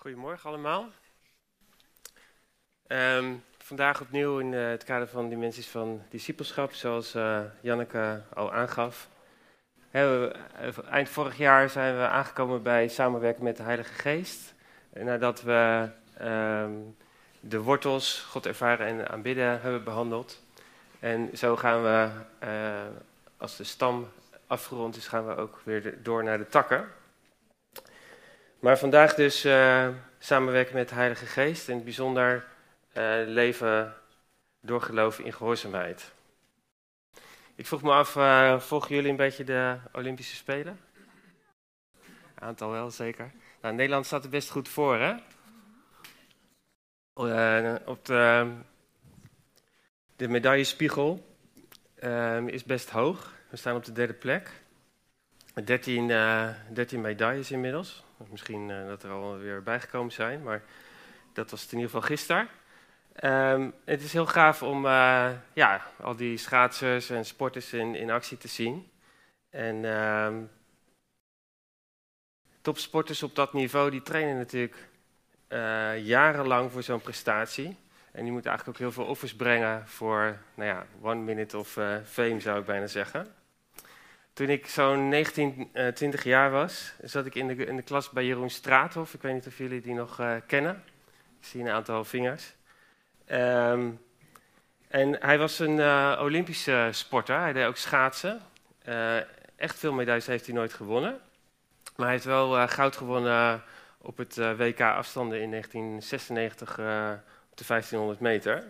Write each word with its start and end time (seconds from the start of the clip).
Goedemorgen 0.00 0.48
allemaal. 0.48 0.88
Ehm, 2.86 3.34
vandaag 3.58 4.00
opnieuw 4.00 4.38
in 4.38 4.54
eh, 4.54 4.68
het 4.68 4.84
kader 4.84 5.08
van 5.08 5.28
dimensies 5.28 5.68
van 5.68 6.02
discipelschap, 6.10 6.72
zoals 6.72 7.14
uh, 7.14 7.40
Janneke 7.60 8.22
al 8.34 8.52
aangaf. 8.52 9.08
eh, 9.92 10.78
eind 10.90 11.08
vorig 11.08 11.36
jaar 11.36 11.70
zijn 11.70 11.96
we 11.96 12.06
aangekomen 12.06 12.62
bij 12.62 12.88
samenwerken 12.88 13.44
met 13.44 13.56
de 13.56 13.62
Heilige 13.62 13.92
Geest. 13.92 14.54
Nadat 14.92 15.42
we 15.42 15.88
ehm, 16.18 16.72
de 17.40 17.60
wortels, 17.60 18.20
God 18.20 18.46
ervaren 18.46 18.86
en 18.86 19.08
aanbidden, 19.08 19.60
hebben 19.60 19.84
behandeld. 19.84 20.42
En 20.98 21.30
zo 21.36 21.56
gaan 21.56 21.82
we, 21.82 22.10
als 23.36 23.56
de 23.56 23.64
stam 23.64 24.08
afgerond 24.46 24.96
is, 24.96 25.08
gaan 25.08 25.26
we 25.26 25.36
ook 25.36 25.60
weer 25.64 26.02
door 26.02 26.24
naar 26.24 26.38
de 26.38 26.48
takken. 26.48 26.88
Maar 28.58 28.78
vandaag 28.78 29.14
dus 29.14 29.44
uh, 29.44 29.88
samenwerken 30.18 30.74
met 30.74 30.88
de 30.88 30.94
Heilige 30.94 31.26
Geest. 31.26 31.68
In 31.68 31.74
het 31.74 31.84
bijzonder 31.84 32.46
uh, 32.96 33.14
leven 33.26 33.94
door 34.60 34.82
geloof 34.82 35.18
in 35.18 35.32
gehoorzaamheid. 35.32 36.12
Ik 37.54 37.66
vroeg 37.66 37.82
me 37.82 37.92
af, 37.92 38.16
uh, 38.16 38.60
volgen 38.60 38.94
jullie 38.94 39.10
een 39.10 39.16
beetje 39.16 39.44
de 39.44 39.76
Olympische 39.92 40.36
Spelen? 40.36 40.80
Aantal 42.34 42.70
wel, 42.70 42.90
zeker. 42.90 43.30
Nou, 43.60 43.74
Nederland 43.74 44.06
staat 44.06 44.24
er 44.24 44.30
best 44.30 44.50
goed 44.50 44.68
voor, 44.68 44.96
hè? 44.96 45.14
op 47.84 48.04
de, 48.04 48.52
de 50.16 50.28
medaillespiegel 50.28 51.36
is 52.46 52.64
best 52.64 52.90
hoog. 52.90 53.32
We 53.50 53.56
staan 53.56 53.76
op 53.76 53.84
de 53.84 53.92
derde 53.92 54.14
plek. 54.14 54.50
13, 55.64 56.06
13 56.72 57.00
medailles 57.00 57.50
inmiddels. 57.50 58.06
Misschien 58.26 58.68
uh, 58.68 58.86
dat 58.86 59.02
er 59.02 59.10
al 59.10 59.38
weer 59.38 59.62
bijgekomen 59.62 60.12
zijn, 60.12 60.42
maar 60.42 60.62
dat 61.32 61.50
was 61.50 61.62
het 61.62 61.72
in 61.72 61.78
ieder 61.78 61.92
geval 61.92 62.08
gisteren. 62.08 62.48
Um, 63.24 63.74
het 63.84 64.02
is 64.02 64.12
heel 64.12 64.26
gaaf 64.26 64.62
om 64.62 64.84
uh, 64.84 65.30
ja, 65.52 65.86
al 66.00 66.16
die 66.16 66.36
schaatsers 66.36 67.10
en 67.10 67.24
sporters 67.24 67.72
in, 67.72 68.10
actie 68.10 68.38
te 68.38 68.48
zien. 68.48 68.90
En 69.50 69.84
um, 69.84 70.50
topsporters 72.60 73.22
op 73.22 73.34
dat 73.34 73.52
niveau, 73.52 73.90
die 73.90 74.02
trainen 74.02 74.36
natuurlijk 74.36 74.88
uh, 75.48 76.06
jarenlang 76.06 76.72
voor 76.72 76.82
zo'n 76.82 77.00
prestatie. 77.00 77.76
En 78.12 78.22
die 78.22 78.32
moeten 78.32 78.50
eigenlijk 78.50 78.68
ook 78.68 78.84
heel 78.84 78.94
veel 79.02 79.10
offers 79.10 79.34
brengen 79.34 79.88
voor, 79.88 80.38
nou 80.54 80.68
ja, 80.68 80.86
one 81.00 81.20
minute 81.20 81.58
of 81.58 81.68
fame 82.04 82.40
zou 82.40 82.58
ik 82.58 82.64
bijna 82.64 82.86
zeggen. 82.86 83.37
Toen 84.38 84.48
ik 84.48 84.66
zo'n 84.66 85.08
19, 85.08 85.70
uh, 85.74 85.88
20 85.88 86.24
jaar 86.24 86.50
was, 86.50 86.92
zat 87.02 87.26
ik 87.26 87.34
in 87.34 87.46
de, 87.46 87.54
in 87.54 87.76
de 87.76 87.82
klas 87.82 88.10
bij 88.10 88.24
Jeroen 88.24 88.50
Straathof. 88.50 89.14
Ik 89.14 89.22
weet 89.22 89.34
niet 89.34 89.46
of 89.46 89.58
jullie 89.58 89.80
die 89.80 89.94
nog 89.94 90.20
uh, 90.20 90.34
kennen. 90.46 90.84
Ik 91.40 91.46
zie 91.46 91.60
een 91.60 91.68
aantal 91.68 92.04
vingers. 92.04 92.54
Um, 93.32 94.00
en 94.88 95.16
hij 95.20 95.38
was 95.38 95.58
een 95.58 95.76
uh, 95.76 96.18
Olympische 96.22 96.88
sporter. 96.90 97.38
Hij 97.38 97.52
deed 97.52 97.66
ook 97.66 97.76
schaatsen. 97.76 98.40
Echt 99.56 99.78
veel 99.78 99.92
medailles 99.92 100.26
heeft 100.26 100.46
hij 100.46 100.54
nooit 100.54 100.72
gewonnen. 100.72 101.20
Maar 101.96 102.06
hij 102.06 102.14
heeft 102.14 102.24
wel 102.24 102.68
goud 102.68 102.96
gewonnen 102.96 103.62
op 103.98 104.16
het 104.16 104.36
WK 104.36 104.80
afstanden 104.80 105.40
in 105.40 105.50
1996 105.50 106.70
op 107.50 107.56
de 107.56 107.64
1500 107.66 108.20
meter. 108.20 108.64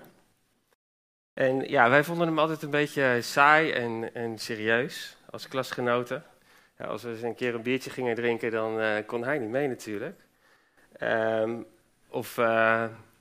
En 1.35 1.69
ja, 1.69 1.91
wij 1.91 2.05
vonden 2.05 2.27
hem 2.27 2.39
altijd 2.39 2.63
een 2.63 2.71
beetje 2.71 3.19
saai 3.23 3.73
en, 3.73 4.15
en 4.15 4.39
serieus 4.39 5.18
als 5.31 5.49
klasgenoten. 5.49 6.25
Ja, 6.79 6.85
als 6.85 7.03
we 7.03 7.11
eens 7.11 7.23
een 7.23 7.35
keer 7.35 7.55
een 7.55 7.63
biertje 7.63 7.91
gingen 7.91 8.15
drinken, 8.15 8.51
dan 8.51 8.81
uh, 8.81 8.97
kon 9.07 9.25
hij 9.25 9.39
niet 9.39 9.51
mee 9.51 9.69
natuurlijk. 9.69 10.21
Um, 11.03 11.67
of 12.09 12.39
uh, 12.39 12.47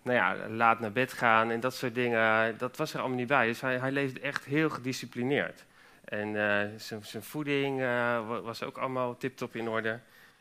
nou 0.02 0.18
ja, 0.18 0.48
laat 0.50 0.80
naar 0.80 0.92
bed 0.92 1.14
gaan 1.14 1.52
en 1.52 1.60
dat 1.60 1.74
soort 1.74 1.96
dingen, 1.96 2.58
dat 2.58 2.78
was 2.78 2.94
er 2.94 3.00
allemaal 3.00 3.18
niet 3.18 3.28
bij. 3.28 3.48
Dus 3.48 3.62
hij, 3.62 3.78
hij 3.78 3.92
leefde 3.92 4.20
echt 4.20 4.46
heel 4.46 4.70
gedisciplineerd. 4.70 5.66
En 6.04 6.28
uh, 6.34 6.62
zijn 7.02 7.24
voeding 7.24 7.80
was 8.44 8.64
ook 8.64 8.78
allemaal 8.78 9.18
tip-top 9.18 9.56
in 9.56 9.68
orde. 9.68 10.00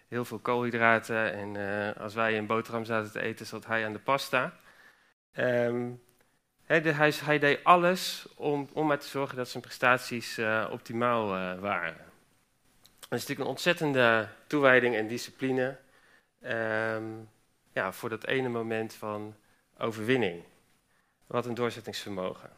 Heel 0.08 0.24
veel 0.24 0.38
koolhydraten. 0.38 1.32
En 1.32 1.56
als 1.96 2.14
wij 2.14 2.38
een 2.38 2.46
boterham 2.46 2.84
zaten 2.84 3.12
te 3.12 3.20
eten, 3.20 3.46
zat 3.46 3.66
hij 3.66 3.84
aan 3.84 3.92
de 3.92 3.98
pasta. 3.98 4.52
Um, 5.38 6.02
hij, 6.66 7.38
deed 7.38 7.64
alles 7.64 8.26
om, 8.34 8.68
om 8.72 8.86
maar 8.86 8.98
te 8.98 9.08
zorgen 9.08 9.36
dat 9.36 9.48
zijn 9.48 9.62
prestaties 9.62 10.38
uh, 10.38 10.68
optimaal 10.70 11.36
uh, 11.36 11.58
waren. 11.58 11.96
Dat 12.98 13.18
is 13.18 13.26
natuurlijk 13.26 13.40
een 13.40 13.46
ontzettende 13.46 14.28
toewijding 14.46 14.94
en 14.94 15.06
discipline 15.06 15.76
um, 16.42 17.28
ja, 17.72 17.92
voor 17.92 18.08
dat 18.08 18.26
ene 18.26 18.48
moment 18.48 18.94
van 18.94 19.34
overwinning. 19.78 20.42
Wat 21.26 21.46
een 21.46 21.54
doorzettingsvermogen. 21.54 22.50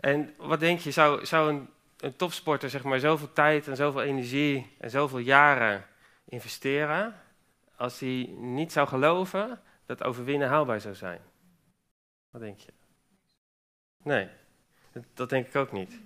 En 0.00 0.34
wat 0.36 0.60
denk 0.60 0.78
je, 0.80 0.90
zou, 0.90 1.26
zou 1.26 1.52
een, 1.52 1.68
een 1.96 2.16
topsporter 2.16 2.70
zeg 2.70 2.82
maar, 2.82 2.98
zoveel 2.98 3.32
tijd 3.32 3.68
en 3.68 3.76
zoveel 3.76 4.02
energie 4.02 4.76
en 4.78 4.90
zoveel 4.90 5.18
jaren 5.18 5.86
investeren 6.24 7.20
als 7.76 8.00
hij 8.00 8.34
niet 8.38 8.72
zou 8.72 8.88
geloven 8.88 9.60
dat 9.86 10.04
overwinnen 10.04 10.48
haalbaar 10.48 10.80
zou 10.80 10.94
zijn? 10.94 11.20
Wat 12.32 12.40
denk 12.40 12.58
je? 12.58 12.72
Nee, 14.02 14.28
dat 15.14 15.28
denk 15.28 15.46
ik 15.46 15.56
ook 15.56 15.72
niet. 15.72 16.00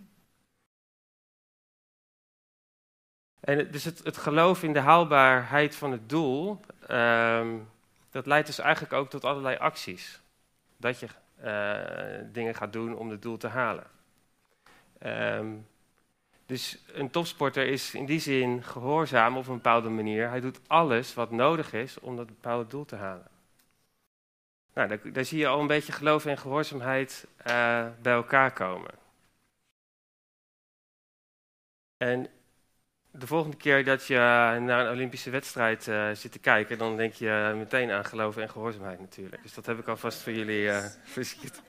En 3.41 3.71
dus 3.71 3.85
het, 3.85 4.05
het 4.05 4.17
geloof 4.17 4.63
in 4.63 4.73
de 4.73 4.81
haalbaarheid 4.81 5.77
van 5.77 5.93
het 5.93 6.09
doel, 6.09 6.61
um, 6.91 7.69
dat 8.11 8.27
leidt 8.27 8.47
dus 8.47 8.59
eigenlijk 8.59 8.93
ook 8.93 9.11
tot 9.11 9.25
allerlei 9.25 9.57
acties. 9.57 10.21
Dat 10.77 11.01
je 11.01 11.09
uh, 11.45 12.33
dingen 12.33 12.55
gaat 12.55 12.73
doen 12.73 12.97
om 12.97 13.11
het 13.11 13.23
doel 13.23 13.37
te 13.37 13.49
halen. 13.49 13.87
Um, 15.03 15.67
dus 16.47 16.79
een 16.93 17.11
topsporter 17.11 17.67
is 17.67 17.95
in 17.95 18.07
die 18.07 18.21
zin 18.21 18.63
gehoorzaam 18.63 19.37
op 19.37 19.47
een 19.47 19.55
bepaalde 19.55 19.89
manier. 19.89 20.29
Hij 20.29 20.41
doet 20.41 20.61
alles 20.67 21.15
wat 21.15 21.31
nodig 21.31 21.73
is 21.73 22.01
om 22.01 22.17
dat 22.17 22.27
bepaalde 22.27 22.67
doel 22.67 22.85
te 22.85 22.97
halen. 22.97 23.27
Nou, 24.77 24.89
daar, 24.89 25.13
daar, 25.13 25.25
zie 25.25 25.39
je 25.39 25.47
al 25.47 25.61
een 25.61 25.67
beetje 25.67 25.93
geloof 25.93 26.27
en 26.27 26.39
gehoorzaamheid 26.39 27.27
uh, 27.47 27.87
bij 28.03 28.13
elkaar 28.13 28.53
komen. 28.53 28.91
En 31.97 32.29
de 33.11 33.27
volgende 33.27 33.57
keer 33.57 33.85
dat 33.85 34.07
je 34.07 34.15
naar 34.61 34.87
een 34.87 34.93
Olympische 34.93 35.31
wedstrijd 35.31 35.87
uh, 35.87 36.11
zit 36.11 36.33
te 36.33 36.39
kijken, 36.39 36.79
dan 36.79 36.97
denk 36.97 37.13
je 37.13 37.55
meteen 37.57 37.91
aan 37.91 38.05
geloof 38.05 38.37
en 38.37 38.51
gehoorzaamheid 38.51 39.01
natuurlijk. 39.01 39.43
Dus 39.43 39.55
dat 39.55 39.67
heb 39.67 39.79
ik 39.79 39.89
alvast 39.89 40.23
voor 40.23 40.33
jullie 40.33 40.63
uh, 40.73 40.85
versierd. 41.05 41.63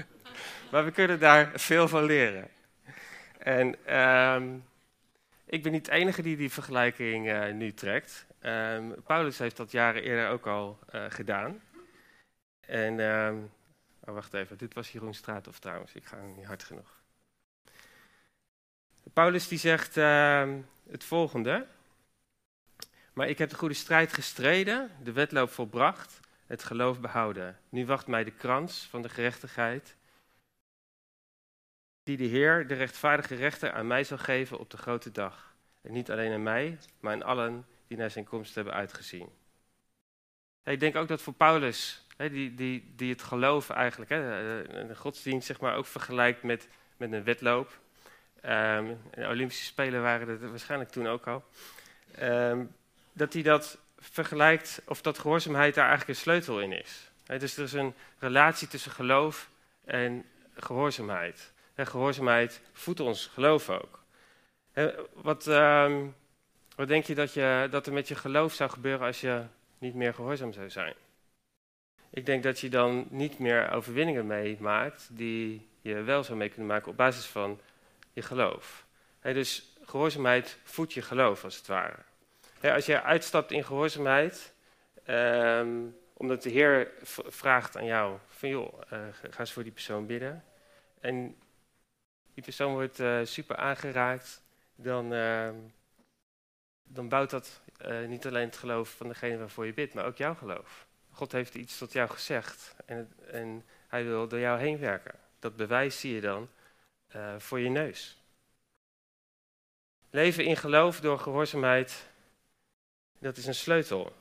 maar 0.70 0.84
we 0.84 0.90
kunnen 0.90 1.20
daar 1.20 1.50
veel 1.54 1.88
van 1.88 2.04
leren. 2.04 2.48
En 3.38 3.76
uh, 3.88 4.42
ik 5.46 5.62
ben 5.62 5.72
niet 5.72 5.84
de 5.84 5.92
enige 5.92 6.22
die 6.22 6.36
die 6.36 6.52
vergelijking 6.52 7.52
nu 7.52 7.72
trekt. 7.72 8.26
Ehm, 8.40 8.84
Paulus 9.06 9.38
heeft 9.38 9.56
dat 9.56 9.70
jaren 9.70 10.02
eerder 10.02 10.28
ook 10.28 10.46
al 10.46 10.78
gedaan. 11.08 11.60
En, 12.70 12.98
uh, 12.98 13.32
oh, 14.04 14.14
wacht 14.14 14.34
even, 14.34 14.58
dit 14.58 14.74
was 14.74 14.92
Jeroen 14.92 15.14
Straathof 15.14 15.58
trouwens, 15.58 15.94
ik 15.94 16.04
ga 16.04 16.20
niet 16.20 16.44
hard 16.44 16.62
genoeg. 16.62 17.02
Paulus 19.12 19.48
die 19.48 19.58
zegt 19.58 19.96
uh, 19.96 20.54
het 20.90 21.04
volgende. 21.04 21.66
Maar 23.12 23.28
ik 23.28 23.38
heb 23.38 23.50
de 23.50 23.56
goede 23.56 23.74
strijd 23.74 24.12
gestreden, 24.12 24.90
de 25.02 25.12
wedloop 25.12 25.50
volbracht, 25.50 26.20
het 26.46 26.64
geloof 26.64 27.00
behouden. 27.00 27.58
Nu 27.68 27.86
wacht 27.86 28.06
mij 28.06 28.24
de 28.24 28.30
krans 28.30 28.86
van 28.90 29.02
de 29.02 29.08
gerechtigheid, 29.08 29.96
die 32.02 32.16
de 32.16 32.24
Heer, 32.24 32.66
de 32.66 32.74
rechtvaardige 32.74 33.34
rechter, 33.34 33.72
aan 33.72 33.86
mij 33.86 34.04
zal 34.04 34.18
geven 34.18 34.58
op 34.58 34.70
de 34.70 34.76
grote 34.76 35.10
dag. 35.10 35.54
En 35.80 35.92
niet 35.92 36.10
alleen 36.10 36.32
aan 36.32 36.42
mij, 36.42 36.78
maar 37.00 37.12
aan 37.12 37.22
allen 37.22 37.66
die 37.86 37.96
naar 37.96 38.10
zijn 38.10 38.24
komst 38.24 38.54
hebben 38.54 38.74
uitgezien. 38.74 39.28
Ik 40.64 40.80
denk 40.80 40.96
ook 40.96 41.08
dat 41.08 41.22
voor 41.22 41.34
Paulus 41.34 42.04
die, 42.28 42.54
die, 42.54 42.92
die 42.96 43.10
het 43.10 43.22
geloof 43.22 43.70
eigenlijk, 43.70 44.10
hè, 44.10 44.16
eh, 44.62 44.88
de 44.88 44.96
godsdienst 44.96 45.46
zeg 45.46 45.60
maar, 45.60 45.76
ook 45.76 45.86
vergelijkt 45.86 46.42
met, 46.42 46.68
met 46.96 47.12
een 47.12 47.24
wedloop. 47.24 47.78
Um, 48.44 49.00
de 49.14 49.26
Olympische 49.28 49.64
Spelen 49.64 50.02
waren 50.02 50.28
er 50.28 50.50
waarschijnlijk 50.50 50.90
toen 50.90 51.08
ook 51.08 51.26
al. 51.26 51.44
Um, 52.22 52.74
dat 53.12 53.32
hij 53.32 53.42
dat 53.42 53.78
vergelijkt, 53.98 54.82
of 54.86 55.02
dat 55.02 55.18
gehoorzaamheid 55.18 55.74
daar 55.74 55.88
eigenlijk 55.88 56.18
een 56.18 56.24
sleutel 56.24 56.60
in 56.60 56.72
is. 56.72 57.10
Dus 57.24 57.56
er 57.56 57.64
is 57.64 57.72
een 57.72 57.94
relatie 58.18 58.68
tussen 58.68 58.92
geloof 58.92 59.50
en 59.84 60.24
gehoorzaamheid. 60.54 61.52
En 61.74 61.86
gehoorzaamheid 61.86 62.60
voedt 62.72 63.00
ons 63.00 63.26
geloof 63.26 63.70
ook. 63.70 64.02
wat, 65.14 65.46
um, 65.46 66.14
wat 66.76 66.88
denk 66.88 67.04
je 67.04 67.14
dat, 67.14 67.34
je 67.34 67.68
dat 67.70 67.86
er 67.86 67.92
met 67.92 68.08
je 68.08 68.14
geloof 68.14 68.52
zou 68.52 68.70
gebeuren 68.70 69.06
als 69.06 69.20
je 69.20 69.42
niet 69.78 69.94
meer 69.94 70.14
gehoorzaam 70.14 70.52
zou 70.52 70.70
zijn? 70.70 70.94
Ik 72.10 72.26
denk 72.26 72.42
dat 72.42 72.60
je 72.60 72.68
dan 72.68 73.06
niet 73.10 73.38
meer 73.38 73.70
overwinningen 73.70 74.26
meemaakt 74.26 75.08
die 75.10 75.68
je 75.80 76.02
wel 76.02 76.24
zou 76.24 76.38
mee 76.38 76.48
kunnen 76.48 76.66
maken 76.66 76.90
op 76.90 76.96
basis 76.96 77.26
van 77.26 77.60
je 78.12 78.22
geloof. 78.22 78.86
dus 79.20 79.76
gehoorzaamheid 79.84 80.58
voedt 80.62 80.92
je 80.92 81.02
geloof 81.02 81.44
als 81.44 81.56
het 81.56 81.66
ware. 81.66 81.96
als 82.60 82.86
je 82.86 83.02
uitstapt 83.02 83.50
in 83.50 83.64
gehoorzaamheid, 83.64 84.54
ehm, 85.04 85.68
omdat 86.12 86.42
de 86.42 86.50
Heer 86.50 86.92
vraagt 87.26 87.76
aan 87.76 87.84
jou: 87.84 88.18
van 88.26 88.48
joh, 88.48 88.80
uh, 88.92 88.98
ga 89.30 89.38
eens 89.38 89.52
voor 89.52 89.62
die 89.62 89.72
persoon 89.72 90.06
bidden. 90.06 90.44
En 91.00 91.36
die 92.34 92.44
persoon 92.44 92.72
wordt 92.72 93.00
uh, 93.00 93.20
super 93.22 93.56
aangeraakt, 93.56 94.42
dan, 94.74 95.12
ehm, 95.12 95.54
dan 96.82 97.08
bouwt 97.08 97.30
dat 97.30 97.60
uh, 97.86 98.06
niet 98.06 98.26
alleen 98.26 98.46
het 98.46 98.56
geloof 98.56 98.90
van 98.96 99.08
degene 99.08 99.38
waarvoor 99.38 99.66
je 99.66 99.74
bidt, 99.74 99.94
maar 99.94 100.04
ook 100.04 100.16
jouw 100.16 100.34
geloof. 100.34 100.88
God 101.10 101.32
heeft 101.32 101.54
iets 101.54 101.78
tot 101.78 101.92
jou 101.92 102.08
gezegd 102.08 102.74
en, 102.86 103.12
en 103.30 103.64
hij 103.88 104.04
wil 104.04 104.28
door 104.28 104.38
jou 104.38 104.60
heen 104.60 104.78
werken. 104.78 105.14
Dat 105.38 105.56
bewijs 105.56 106.00
zie 106.00 106.14
je 106.14 106.20
dan 106.20 106.48
uh, 107.16 107.38
voor 107.38 107.60
je 107.60 107.68
neus. 107.68 108.18
Leven 110.10 110.44
in 110.44 110.56
geloof 110.56 111.00
door 111.00 111.18
gehoorzaamheid, 111.18 112.08
dat 113.18 113.36
is 113.36 113.46
een 113.46 113.54
sleutel. 113.54 114.16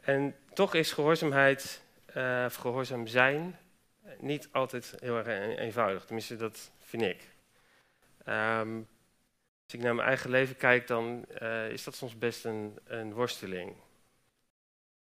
En 0.00 0.36
toch 0.54 0.74
is 0.74 0.92
gehoorzaamheid, 0.92 1.82
uh, 2.16 2.42
of 2.46 2.54
gehoorzaam 2.54 3.06
zijn, 3.06 3.58
niet 4.18 4.48
altijd 4.52 4.94
heel 5.00 5.16
erg 5.16 5.58
eenvoudig. 5.58 6.04
Tenminste, 6.04 6.36
dat 6.36 6.70
vind 6.78 7.02
ik. 7.02 7.28
Um, 8.26 8.88
als 9.64 9.74
ik 9.74 9.80
naar 9.80 9.94
mijn 9.94 10.08
eigen 10.08 10.30
leven 10.30 10.56
kijk, 10.56 10.86
dan 10.86 11.24
uh, 11.42 11.70
is 11.70 11.84
dat 11.84 11.94
soms 11.94 12.18
best 12.18 12.44
een, 12.44 12.78
een 12.84 13.12
worsteling. 13.12 13.76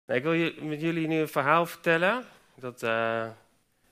Ik 0.07 0.23
wil 0.23 0.53
met 0.67 0.81
jullie 0.81 1.07
nu 1.07 1.19
een 1.19 1.27
verhaal 1.27 1.65
vertellen. 1.65 2.25
Dat 2.55 2.83
uh, 2.83 3.27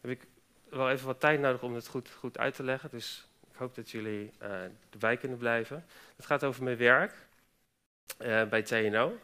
heb 0.02 0.12
ik 0.12 0.22
wel 0.70 0.90
even 0.90 1.06
wat 1.06 1.20
tijd 1.20 1.40
nodig 1.40 1.64
om 1.64 1.76
het 1.76 1.88
goed, 1.88 2.10
goed 2.10 2.38
uit 2.38 2.56
te 2.56 2.64
leggen. 2.64 2.90
Dus 2.90 3.28
ik 3.52 3.58
hoop 3.58 3.76
dat 3.76 3.92
jullie 3.92 4.32
uh, 4.42 4.50
erbij 4.90 5.18
kunnen 5.18 5.38
blijven. 5.38 5.86
Het 6.16 6.26
gaat 6.26 6.44
over 6.44 6.64
mijn 6.64 6.78
werk 6.78 7.14
bij 8.50 8.62
TNO. 8.62 9.18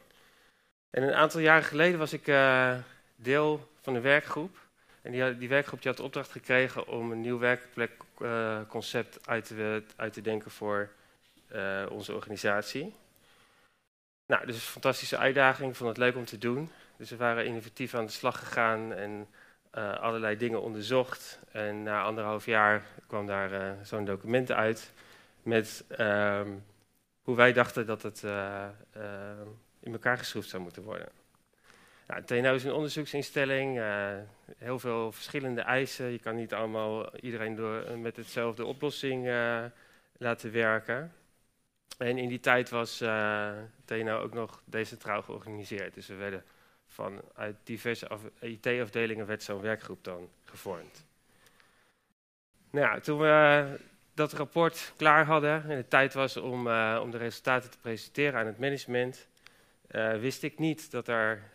En 0.89 1.03
een 1.03 1.13
aantal 1.13 1.39
jaren 1.39 1.63
geleden 1.63 1.99
was 1.99 2.13
ik 2.13 2.25
deel 3.15 3.69
van 3.81 3.95
een 3.95 4.01
werkgroep. 4.01 4.57
En 5.01 5.11
die, 5.11 5.37
die 5.37 5.49
werkgroep 5.49 5.81
die 5.81 5.89
had 5.89 5.97
de 5.97 6.05
opdracht 6.05 6.31
gekregen 6.31 6.87
om 6.87 7.11
een 7.11 7.21
nieuw 7.21 7.39
werkplekconcept 7.39 9.27
uit, 9.27 9.45
te, 9.45 9.83
uit 9.95 10.13
te 10.13 10.21
denken 10.21 10.51
voor 10.51 10.89
onze 11.89 12.13
organisatie. 12.13 12.93
Nou, 14.25 14.45
dus 14.45 14.55
een 14.55 14.61
fantastische 14.61 15.17
uitdaging. 15.17 15.69
Ik 15.69 15.75
vond 15.75 15.89
het 15.89 15.97
leuk 15.97 16.15
om 16.15 16.25
te 16.25 16.37
doen. 16.37 16.71
Dus 17.01 17.09
we 17.09 17.15
waren 17.15 17.45
innovatief 17.45 17.93
aan 17.93 18.05
de 18.05 18.11
slag 18.11 18.39
gegaan 18.39 18.93
en 18.93 19.27
uh, 19.75 19.97
allerlei 19.97 20.37
dingen 20.37 20.61
onderzocht. 20.61 21.39
En 21.51 21.83
na 21.83 22.03
anderhalf 22.03 22.45
jaar 22.45 22.83
kwam 23.07 23.25
daar 23.25 23.51
uh, 23.51 23.71
zo'n 23.83 24.05
document 24.05 24.51
uit 24.51 24.91
met 25.43 25.83
uh, 25.97 26.41
hoe 27.21 27.35
wij 27.35 27.53
dachten 27.53 27.85
dat 27.85 28.01
het 28.01 28.23
in 29.79 29.91
elkaar 29.91 30.17
geschroefd 30.17 30.49
zou 30.49 30.63
moeten 30.63 30.83
worden. 30.83 31.09
Nou, 32.07 32.23
TNO 32.23 32.53
is 32.53 32.63
een 32.63 32.73
onderzoeksinstelling, 32.73 33.81
heel 34.57 34.79
veel 34.79 35.11
verschillende 35.11 35.61
eisen. 35.61 36.05
Je 36.05 36.19
kan 36.19 36.35
niet 36.35 36.53
allemaal 36.53 37.17
iedereen 37.19 37.55
door, 37.55 37.97
met 37.97 38.15
hetzelfde 38.15 38.65
oplossing 38.65 39.27
laten 40.17 40.51
werken. 40.51 41.11
En 41.97 42.17
in 42.17 42.29
die 42.29 42.39
tijd 42.39 42.69
was 42.69 43.01
eh, 43.01 43.51
TNO 43.85 44.19
ook 44.19 44.33
nog 44.33 44.61
decentraal 44.65 45.21
georganiseerd. 45.21 45.93
Dus 45.93 46.07
we 46.07 46.15
werden 46.15 46.43
vanuit 46.91 47.55
diverse 47.63 48.07
IT-afdelingen 48.39 49.25
werd 49.25 49.43
zo'n 49.43 49.61
werkgroep 49.61 50.03
dan 50.03 50.29
gevormd. 50.43 51.05
Nou 52.69 52.85
ja, 52.85 52.99
toen 52.99 53.19
we 53.19 53.79
dat 54.13 54.33
rapport 54.33 54.93
klaar 54.95 55.25
hadden 55.25 55.63
en 55.69 55.77
het 55.77 55.89
tijd 55.89 56.13
was 56.13 56.37
om, 56.37 56.67
uh, 56.67 56.99
om 57.01 57.11
de 57.11 57.17
resultaten 57.17 57.69
te 57.69 57.77
presenteren 57.77 58.39
aan 58.39 58.45
het 58.45 58.59
management, 58.59 59.27
uh, 59.91 60.17
wist 60.17 60.43
ik 60.43 60.59
niet 60.59 60.91
dat 60.91 61.07
er 61.07 61.49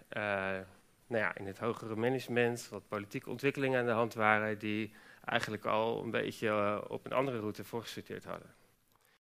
nou 1.06 1.23
ja, 1.23 1.37
in 1.37 1.47
het 1.47 1.59
hogere 1.59 1.97
management 1.97 2.69
wat 2.71 2.89
politieke 2.89 3.31
ontwikkelingen 3.31 3.81
aan 3.81 3.87
de 3.87 3.93
hand 3.93 4.15
waren 4.15 4.59
die 4.59 4.93
eigenlijk 5.25 5.65
al 5.65 6.03
een 6.03 6.11
beetje 6.11 6.82
op 6.89 7.06
een 7.06 7.12
andere 7.12 7.39
route 7.39 7.65
voorgesorteerd 7.65 8.25
hadden. 8.25 8.55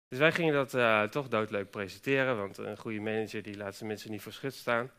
Dus 0.07 0.19
wij 0.19 0.31
gingen 0.31 0.53
dat 0.53 0.73
uh, 0.73 1.03
toch 1.03 1.27
doodleuk 1.27 1.69
presenteren, 1.69 2.37
want 2.37 2.57
een 2.57 2.77
goede 2.77 2.99
manager 2.99 3.43
die 3.43 3.57
laat 3.57 3.75
zijn 3.75 3.89
mensen 3.89 4.11
niet 4.11 4.21
voor 4.21 4.31
schut 4.31 4.53
staan. 4.53 4.91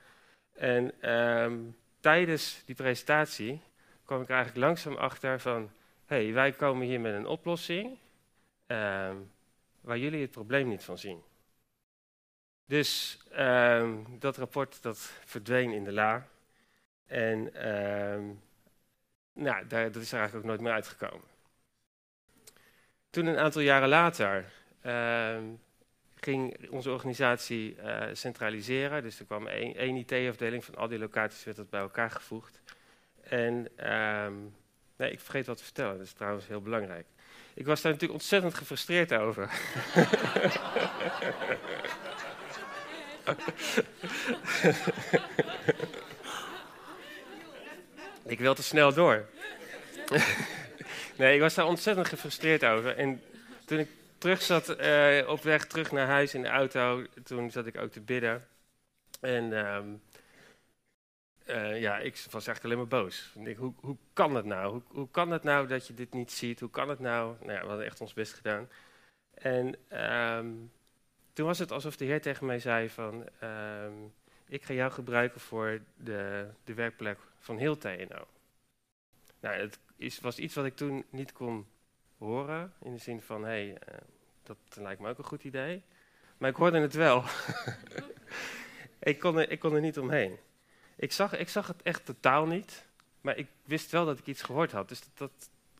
En 0.52 1.10
um, 1.10 1.76
tijdens 2.00 2.62
die 2.64 2.74
presentatie 2.74 3.62
kwam 4.04 4.22
ik 4.22 4.28
eigenlijk 4.28 4.66
langzaam 4.66 4.96
achter 4.96 5.40
van, 5.40 5.70
hé, 6.06 6.24
hey, 6.24 6.32
wij 6.32 6.52
komen 6.52 6.86
hier 6.86 7.00
met 7.00 7.14
een 7.14 7.26
oplossing 7.26 7.98
um, 8.66 9.30
waar 9.80 9.98
jullie 9.98 10.20
het 10.20 10.30
probleem 10.30 10.68
niet 10.68 10.84
van 10.84 10.98
zien. 10.98 11.22
Dus 12.64 13.18
um, 13.38 14.18
dat 14.18 14.36
rapport 14.36 14.82
dat 14.82 14.98
verdween 15.24 15.72
in 15.72 15.84
de 15.84 15.92
la. 15.92 16.26
En 17.06 17.42
nou, 19.32 19.66
daar, 19.66 19.92
dat 19.92 20.02
is 20.02 20.12
er 20.12 20.18
eigenlijk 20.18 20.34
ook 20.34 20.50
nooit 20.50 20.60
meer 20.60 20.72
uitgekomen. 20.72 21.28
Toen 23.10 23.26
een 23.26 23.38
aantal 23.38 23.62
jaren 23.62 23.88
later 23.88 24.52
ging 26.20 26.70
onze 26.70 26.90
organisatie 26.90 27.76
uh, 27.76 28.02
centraliseren. 28.12 29.02
Dus 29.02 29.18
er 29.18 29.24
kwam 29.24 29.46
één, 29.46 29.96
IT-afdeling 29.96 30.64
van 30.64 30.74
al 30.74 30.88
die 30.88 30.98
locaties 30.98 31.44
werd 31.44 31.56
dat 31.56 31.70
bij 31.70 31.80
elkaar 31.80 32.10
gevoegd. 32.10 32.60
En 33.22 33.68
um, 33.92 34.54
nee, 34.96 35.10
ik 35.12 35.20
vergeet 35.20 35.46
wat 35.46 35.56
te 35.56 35.64
vertellen, 35.64 35.96
dat 35.96 36.06
is 36.06 36.12
trouwens 36.12 36.46
heel 36.46 36.60
belangrijk. 36.60 37.06
Ik 37.54 37.66
was 37.66 37.80
daar 37.80 37.92
natuurlijk 37.92 38.20
ontzettend 38.20 38.54
gefrustreerd 38.54 39.12
over. 39.12 39.50
ik 48.26 48.38
wil 48.38 48.54
te 48.54 48.62
snel 48.62 48.94
door. 48.94 49.26
nee, 51.18 51.34
ik 51.34 51.40
was 51.40 51.54
daar 51.54 51.66
ontzettend 51.66 52.08
gefrustreerd 52.08 52.64
over. 52.64 52.96
En 52.96 53.22
toen 53.64 53.78
ik 53.78 53.88
terug 54.20 54.42
zat, 54.42 54.80
uh, 54.80 55.28
op 55.28 55.42
weg 55.42 55.66
terug 55.66 55.92
naar 55.92 56.06
huis 56.06 56.34
in 56.34 56.42
de 56.42 56.48
auto, 56.48 57.04
toen 57.24 57.50
zat 57.50 57.66
ik 57.66 57.76
ook 57.76 57.90
te 57.90 58.00
bidden. 58.00 58.46
En 59.20 59.52
um, 59.52 60.02
uh, 61.46 61.80
ja, 61.80 61.98
ik 61.98 62.12
was 62.30 62.46
eigenlijk 62.46 62.64
alleen 62.64 62.76
maar 62.76 63.02
boos. 63.02 63.32
Ik, 63.44 63.56
hoe, 63.56 63.74
hoe 63.76 63.96
kan 64.12 64.34
het 64.34 64.44
nou? 64.44 64.72
Hoe, 64.72 64.82
hoe 64.86 65.10
kan 65.10 65.30
het 65.30 65.42
nou 65.42 65.66
dat 65.66 65.86
je 65.86 65.94
dit 65.94 66.12
niet 66.12 66.32
ziet? 66.32 66.60
Hoe 66.60 66.70
kan 66.70 66.88
het 66.88 66.98
nou? 66.98 67.36
Nou 67.40 67.52
ja, 67.52 67.60
we 67.60 67.68
hadden 67.68 67.86
echt 67.86 68.00
ons 68.00 68.12
best 68.12 68.32
gedaan. 68.32 68.68
En 69.34 69.76
um, 70.36 70.72
toen 71.32 71.46
was 71.46 71.58
het 71.58 71.72
alsof 71.72 71.96
de 71.96 72.04
Heer 72.04 72.20
tegen 72.20 72.46
mij 72.46 72.58
zei 72.58 72.88
van... 72.88 73.28
Um, 73.42 74.12
ik 74.50 74.64
ga 74.64 74.74
jou 74.74 74.92
gebruiken 74.92 75.40
voor 75.40 75.80
de, 75.96 76.50
de 76.64 76.74
werkplek 76.74 77.18
van 77.38 77.58
heel 77.58 77.78
TNO. 77.78 78.26
Nou, 79.40 79.60
het 79.60 79.78
is, 79.96 80.20
was 80.20 80.38
iets 80.38 80.54
wat 80.54 80.64
ik 80.64 80.76
toen 80.76 81.04
niet 81.10 81.32
kon 81.32 81.66
horen. 82.20 82.72
In 82.82 82.92
de 82.92 82.98
zin 82.98 83.22
van, 83.22 83.42
hé, 83.42 83.48
hey, 83.48 83.68
uh, 83.68 83.94
dat 84.42 84.56
lijkt 84.74 85.00
me 85.00 85.08
ook 85.08 85.18
een 85.18 85.24
goed 85.24 85.44
idee. 85.44 85.82
Maar 86.38 86.50
ik 86.50 86.56
hoorde 86.56 86.80
het 86.80 86.94
wel. 86.94 87.24
ik, 89.10 89.18
kon 89.18 89.38
er, 89.38 89.50
ik 89.50 89.58
kon 89.58 89.74
er 89.74 89.80
niet 89.80 89.98
omheen. 89.98 90.38
Ik 90.96 91.12
zag, 91.12 91.36
ik 91.36 91.48
zag 91.48 91.66
het 91.66 91.82
echt 91.82 92.04
totaal 92.04 92.46
niet. 92.46 92.86
Maar 93.20 93.36
ik 93.36 93.46
wist 93.64 93.90
wel 93.90 94.04
dat 94.04 94.18
ik 94.18 94.26
iets 94.26 94.42
gehoord 94.42 94.72
had. 94.72 94.88
Dus 94.88 95.00
dat, 95.14 95.30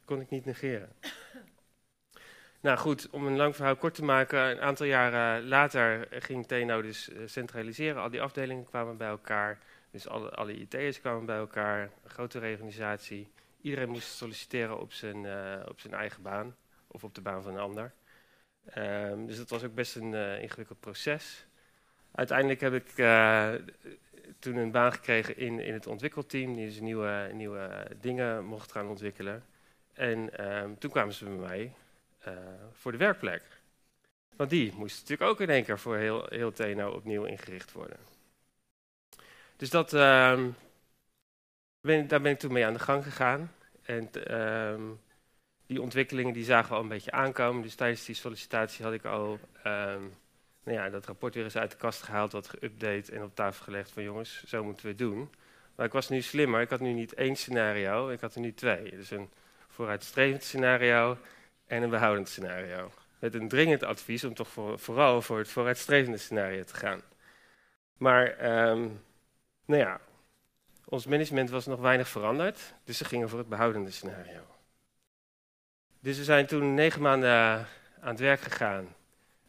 kon 0.04 0.20
ik 0.20 0.30
niet 0.30 0.44
negeren. 0.44 0.92
Nou 2.62 2.78
goed, 2.78 3.10
om 3.10 3.26
een 3.26 3.36
lang 3.36 3.56
verhaal 3.56 3.76
kort 3.76 3.94
te 3.94 4.04
maken. 4.04 4.50
Een 4.50 4.60
aantal 4.60 4.86
jaren 4.86 5.48
later 5.48 6.08
ging 6.10 6.46
TNO 6.46 6.82
dus 6.82 7.08
eh, 7.08 7.22
centraliseren. 7.26 8.02
Al 8.02 8.10
die 8.10 8.22
afdelingen 8.22 8.64
kwamen 8.64 8.96
bij 8.96 9.08
elkaar. 9.08 9.58
Dus 9.90 10.08
alle, 10.08 10.30
alle 10.30 10.52
IT'ers 10.52 11.00
kwamen 11.00 11.26
bij 11.26 11.36
elkaar. 11.36 11.90
Grote 12.06 12.38
reorganisatie. 12.38 13.28
Iedereen 13.62 13.88
moest 13.88 14.08
solliciteren 14.08 14.80
op 14.80 14.92
zijn, 14.92 15.24
uh, 15.24 15.62
op 15.68 15.80
zijn 15.80 15.94
eigen 15.94 16.22
baan 16.22 16.56
of 16.86 17.04
op 17.04 17.14
de 17.14 17.20
baan 17.20 17.42
van 17.42 17.52
een 17.52 17.60
ander. 17.60 17.92
Um, 18.76 19.26
dus 19.26 19.36
dat 19.36 19.50
was 19.50 19.64
ook 19.64 19.74
best 19.74 19.96
een 19.96 20.12
uh, 20.12 20.42
ingewikkeld 20.42 20.80
proces. 20.80 21.46
Uiteindelijk 22.12 22.60
heb 22.60 22.74
ik 22.74 22.98
uh, 22.98 23.54
toen 24.38 24.56
een 24.56 24.70
baan 24.70 24.92
gekregen 24.92 25.36
in, 25.36 25.60
in 25.60 25.72
het 25.72 25.86
ontwikkelteam, 25.86 26.54
die 26.54 26.66
dus 26.66 26.80
nieuwe, 26.80 27.30
nieuwe 27.32 27.86
dingen 28.00 28.44
mocht 28.44 28.72
gaan 28.72 28.88
ontwikkelen. 28.88 29.44
En 29.92 30.46
um, 30.46 30.78
toen 30.78 30.90
kwamen 30.90 31.14
ze 31.14 31.24
bij 31.24 31.34
mij 31.34 31.74
voor 32.72 32.92
de 32.92 32.98
werkplek. 32.98 33.42
Want 34.36 34.50
die 34.50 34.72
moest 34.74 35.00
natuurlijk 35.00 35.30
ook 35.30 35.40
in 35.40 35.50
één 35.50 35.64
keer 35.64 35.78
voor 35.78 35.96
heel, 35.96 36.26
heel 36.28 36.92
opnieuw 36.92 37.24
ingericht 37.24 37.72
worden. 37.72 37.98
Dus 39.56 39.70
dat, 39.70 39.92
um, 39.92 40.54
daar 41.80 42.20
ben 42.20 42.32
ik 42.32 42.38
toen 42.38 42.52
mee 42.52 42.66
aan 42.66 42.72
de 42.72 42.78
gang 42.78 43.04
gegaan. 43.04 43.52
En 43.82 44.34
um, 44.38 45.00
die 45.66 45.82
ontwikkelingen 45.82 46.32
die 46.32 46.44
zagen 46.44 46.68
we 46.68 46.74
al 46.74 46.82
een 46.82 46.88
beetje 46.88 47.10
aankomen. 47.10 47.62
Dus 47.62 47.74
tijdens 47.74 48.04
die 48.04 48.14
sollicitatie 48.14 48.84
had 48.84 48.92
ik 48.94 49.04
al 49.04 49.38
um, 49.66 50.12
nou 50.64 50.78
ja, 50.78 50.90
dat 50.90 51.06
rapport 51.06 51.34
weer 51.34 51.44
eens 51.44 51.56
uit 51.56 51.70
de 51.70 51.76
kast 51.76 52.02
gehaald, 52.02 52.32
wat 52.32 52.56
geüpdate 52.56 53.12
en 53.12 53.22
op 53.22 53.34
tafel 53.34 53.64
gelegd 53.64 53.90
van 53.90 54.02
jongens, 54.02 54.44
zo 54.44 54.64
moeten 54.64 54.82
we 54.82 54.88
het 54.88 54.98
doen. 54.98 55.30
Maar 55.74 55.86
ik 55.86 55.92
was 55.92 56.08
nu 56.08 56.22
slimmer. 56.22 56.60
Ik 56.60 56.70
had 56.70 56.80
nu 56.80 56.92
niet 56.92 57.14
één 57.14 57.36
scenario, 57.36 58.08
ik 58.08 58.20
had 58.20 58.34
er 58.34 58.40
nu 58.40 58.54
twee. 58.54 58.90
Dus 58.90 59.10
een 59.10 59.30
vooruitstrevend 59.68 60.42
scenario 60.42 61.18
en 61.66 61.82
een 61.82 61.90
behoudend 61.90 62.28
scenario. 62.28 62.90
Met 63.18 63.34
een 63.34 63.48
dringend 63.48 63.82
advies 63.82 64.24
om 64.24 64.34
toch 64.34 64.48
voor, 64.48 64.78
vooral 64.78 65.22
voor 65.22 65.38
het 65.38 65.48
vooruitstrevende 65.48 66.18
scenario 66.18 66.62
te 66.62 66.74
gaan. 66.74 67.00
Maar 67.96 68.26
um, 68.68 69.00
nou 69.64 69.80
ja, 69.80 70.00
ons 70.90 71.06
management 71.06 71.50
was 71.50 71.66
nog 71.66 71.80
weinig 71.80 72.08
veranderd, 72.08 72.74
dus 72.84 72.96
ze 72.96 73.04
gingen 73.04 73.28
voor 73.28 73.38
het 73.38 73.48
behoudende 73.48 73.90
scenario. 73.90 74.40
Dus 76.00 76.16
we 76.18 76.24
zijn 76.24 76.46
toen 76.46 76.74
negen 76.74 77.02
maanden 77.02 77.66
aan 78.00 78.10
het 78.10 78.20
werk 78.20 78.40
gegaan. 78.40 78.94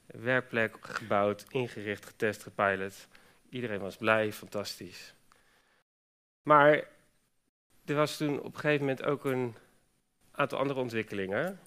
Werkplek 0.05 0.77
gebouwd, 0.81 1.45
ingericht, 1.49 2.05
getest, 2.05 2.43
gepilot. 2.43 3.07
Iedereen 3.49 3.79
was 3.79 3.97
blij, 3.97 4.33
fantastisch. 4.33 5.13
Maar 6.41 6.83
er 7.85 7.95
was 7.95 8.17
toen 8.17 8.39
op 8.39 8.53
een 8.53 8.59
gegeven 8.59 8.85
moment 8.85 9.03
ook 9.03 9.25
een 9.25 9.55
aantal 10.31 10.59
andere 10.59 10.79
ontwikkelingen, 10.79 11.59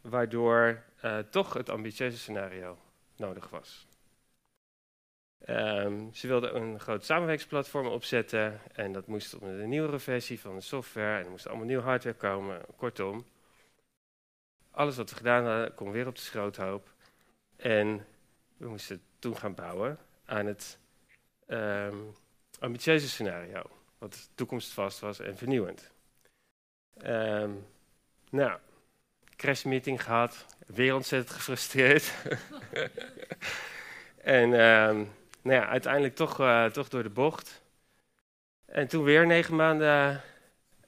waardoor 0.00 0.82
uh, 1.04 1.18
toch 1.18 1.52
het 1.52 1.68
ambitieuze 1.68 2.18
scenario 2.18 2.78
nodig 3.16 3.48
was. 3.48 3.86
Um, 5.46 6.14
ze 6.14 6.26
wilden 6.26 6.56
een 6.56 6.80
groot 6.80 7.04
samenwerkingsplatform 7.04 7.86
opzetten 7.86 8.60
en 8.72 8.92
dat 8.92 9.06
moest 9.06 9.34
op 9.34 9.42
een 9.42 9.68
nieuwere 9.68 9.98
versie 9.98 10.40
van 10.40 10.54
de 10.54 10.60
software 10.60 11.18
en 11.18 11.24
er 11.24 11.30
moest 11.30 11.46
allemaal 11.46 11.66
nieuw 11.66 11.80
hardware 11.80 12.16
komen. 12.16 12.60
Kortom, 12.76 13.24
alles 14.70 14.96
wat 14.96 15.10
we 15.10 15.16
gedaan 15.16 15.44
hadden 15.44 15.74
kwam 15.74 15.90
weer 15.90 16.06
op 16.06 16.14
de 16.14 16.20
schroothoop 16.20 16.92
en 17.56 18.06
we 18.56 18.68
moesten 18.68 19.02
toen 19.18 19.36
gaan 19.36 19.54
bouwen 19.54 19.98
aan 20.24 20.46
het 20.46 20.78
um, 21.46 22.14
ambitieuze 22.58 23.08
scenario, 23.08 23.62
wat 23.98 24.30
toekomstvast 24.34 24.98
was 24.98 25.20
en 25.20 25.36
vernieuwend. 25.36 25.90
Um, 27.04 27.66
nou, 28.30 28.58
crashmeeting 29.36 30.02
gehad, 30.02 30.46
weer 30.66 30.94
ontzettend 30.94 31.36
gefrustreerd. 31.36 32.12
en 34.38 34.52
um, 34.52 35.10
nou 35.42 35.56
ja, 35.60 35.66
uiteindelijk 35.66 36.14
toch, 36.14 36.40
uh, 36.40 36.64
toch 36.64 36.88
door 36.88 37.02
de 37.02 37.10
bocht. 37.10 37.62
En 38.64 38.88
toen 38.88 39.04
weer 39.04 39.26
negen 39.26 39.56
maanden 39.56 40.22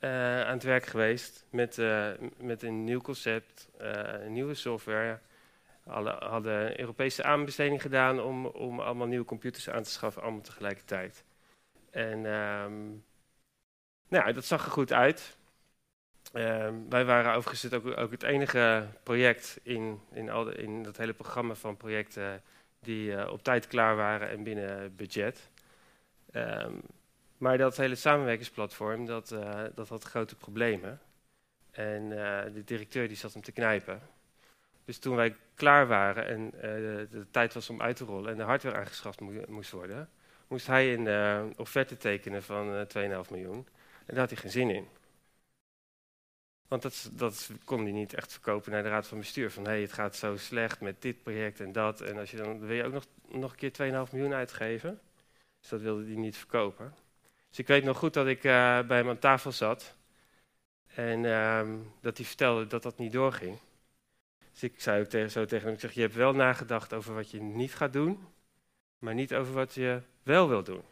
uh, 0.00 0.40
aan 0.40 0.54
het 0.54 0.62
werk 0.62 0.86
geweest 0.86 1.46
met, 1.50 1.78
uh, 1.78 2.08
met 2.36 2.62
een 2.62 2.84
nieuw 2.84 3.00
concept, 3.00 3.68
een 3.78 4.32
nieuwe 4.32 4.54
software. 4.54 5.18
Alle, 5.86 6.10
hadden 6.10 6.80
Europese 6.80 7.22
aanbesteding 7.22 7.82
gedaan 7.82 8.20
om, 8.20 8.46
om 8.46 8.80
allemaal 8.80 9.06
nieuwe 9.06 9.24
computers 9.24 9.70
aan 9.70 9.82
te 9.82 9.90
schaffen, 9.90 10.22
allemaal 10.22 10.40
tegelijkertijd. 10.40 11.24
En 11.90 12.24
um, 12.24 13.04
nou, 14.08 14.32
dat 14.32 14.44
zag 14.44 14.64
er 14.64 14.70
goed 14.70 14.92
uit. 14.92 15.36
Uh, 16.34 16.68
wij 16.88 17.04
waren 17.04 17.34
overigens 17.34 17.72
ook, 17.72 17.98
ook, 17.98 18.10
het 18.10 18.22
enige 18.22 18.86
project 19.02 19.60
in, 19.62 20.00
in, 20.12 20.30
al 20.30 20.48
in 20.48 20.82
dat 20.82 20.96
hele 20.96 21.12
programma 21.12 21.54
van 21.54 21.76
projecten 21.76 22.42
die 22.80 23.10
uh, 23.10 23.28
op 23.32 23.42
tijd 23.42 23.66
klaar 23.66 23.96
waren 23.96 24.28
en 24.28 24.42
binnen 24.42 24.96
budget. 24.96 25.50
Um, 26.32 26.80
maar 27.38 27.58
dat 27.58 27.76
hele 27.76 27.94
samenwerkingsplatform, 27.94 29.06
dat, 29.06 29.30
uh, 29.30 29.62
dat 29.74 29.88
had 29.88 30.04
grote 30.04 30.36
problemen. 30.36 31.00
En 31.70 32.02
uh, 32.02 32.42
de 32.54 32.64
directeur 32.64 33.08
die 33.08 33.16
zat 33.16 33.32
hem 33.32 33.42
te 33.42 33.52
knijpen. 33.52 34.00
Dus 34.84 34.98
toen 34.98 35.16
wij 35.16 35.36
klaar 35.54 35.86
waren 35.86 36.26
en 36.26 36.50
de, 36.50 37.06
de, 37.10 37.26
tijd 37.30 37.54
was 37.54 37.70
om 37.70 37.82
uit 37.82 37.96
te 37.96 38.04
rollen 38.04 38.30
en 38.30 38.36
de 38.36 38.42
hardware 38.42 38.76
aangeschaft 38.76 39.20
mo 39.20 39.32
moest 39.48 39.70
worden, 39.70 40.08
moest 40.48 40.66
hij 40.66 40.94
een 40.94 41.58
offerte 41.58 41.96
tekenen 41.96 42.42
van 42.42 42.86
2,5 42.96 43.30
miljoen. 43.30 43.66
En 44.06 44.14
daar 44.14 44.18
had 44.18 44.30
hij 44.30 44.38
geen 44.38 44.50
zin 44.50 44.70
in. 44.70 44.88
Want 46.70 46.82
dat, 46.82 47.10
dat 47.12 47.50
kon 47.64 47.82
hij 47.82 47.92
niet 47.92 48.14
echt 48.14 48.32
verkopen 48.32 48.72
naar 48.72 48.82
de 48.82 48.88
raad 48.88 49.06
van 49.06 49.18
bestuur. 49.18 49.50
Van 49.50 49.64
hé, 49.64 49.70
hey, 49.70 49.80
het 49.80 49.92
gaat 49.92 50.16
zo 50.16 50.36
slecht 50.36 50.80
met 50.80 51.02
dit 51.02 51.22
project 51.22 51.60
en 51.60 51.72
dat. 51.72 52.00
En 52.00 52.18
als 52.18 52.30
je 52.30 52.36
dan, 52.36 52.58
wil 52.58 52.76
je 52.76 52.84
ook 52.84 52.92
nog, 52.92 53.06
nog 53.28 53.50
een 53.50 53.70
keer 53.70 54.06
2,5 54.06 54.12
miljoen 54.12 54.34
uitgeven. 54.34 55.00
Dus 55.60 55.68
dat 55.68 55.80
wilde 55.80 56.04
hij 56.04 56.14
niet 56.14 56.36
verkopen. 56.36 56.94
Dus 57.48 57.58
ik 57.58 57.66
weet 57.66 57.84
nog 57.84 57.98
goed 57.98 58.14
dat 58.14 58.26
ik 58.26 58.44
uh, 58.44 58.80
bij 58.80 58.96
hem 58.96 59.08
aan 59.08 59.18
tafel 59.18 59.52
zat. 59.52 59.94
En 60.94 61.24
uh, 61.24 61.68
dat 62.00 62.16
hij 62.16 62.26
vertelde 62.26 62.66
dat 62.66 62.82
dat 62.82 62.98
niet 62.98 63.12
doorging. 63.12 63.58
Dus 64.52 64.62
ik 64.62 64.80
zei 64.80 65.00
ook 65.02 65.08
tegen, 65.08 65.30
zo 65.30 65.44
tegen 65.44 65.64
hem, 65.64 65.74
ik 65.74 65.80
zeg, 65.80 65.92
je 65.92 66.00
hebt 66.00 66.14
wel 66.14 66.32
nagedacht 66.32 66.92
over 66.92 67.14
wat 67.14 67.30
je 67.30 67.40
niet 67.40 67.74
gaat 67.74 67.92
doen. 67.92 68.26
Maar 68.98 69.14
niet 69.14 69.34
over 69.34 69.52
wat 69.52 69.74
je 69.74 70.00
wel 70.22 70.48
wil 70.48 70.62
doen. 70.62 70.82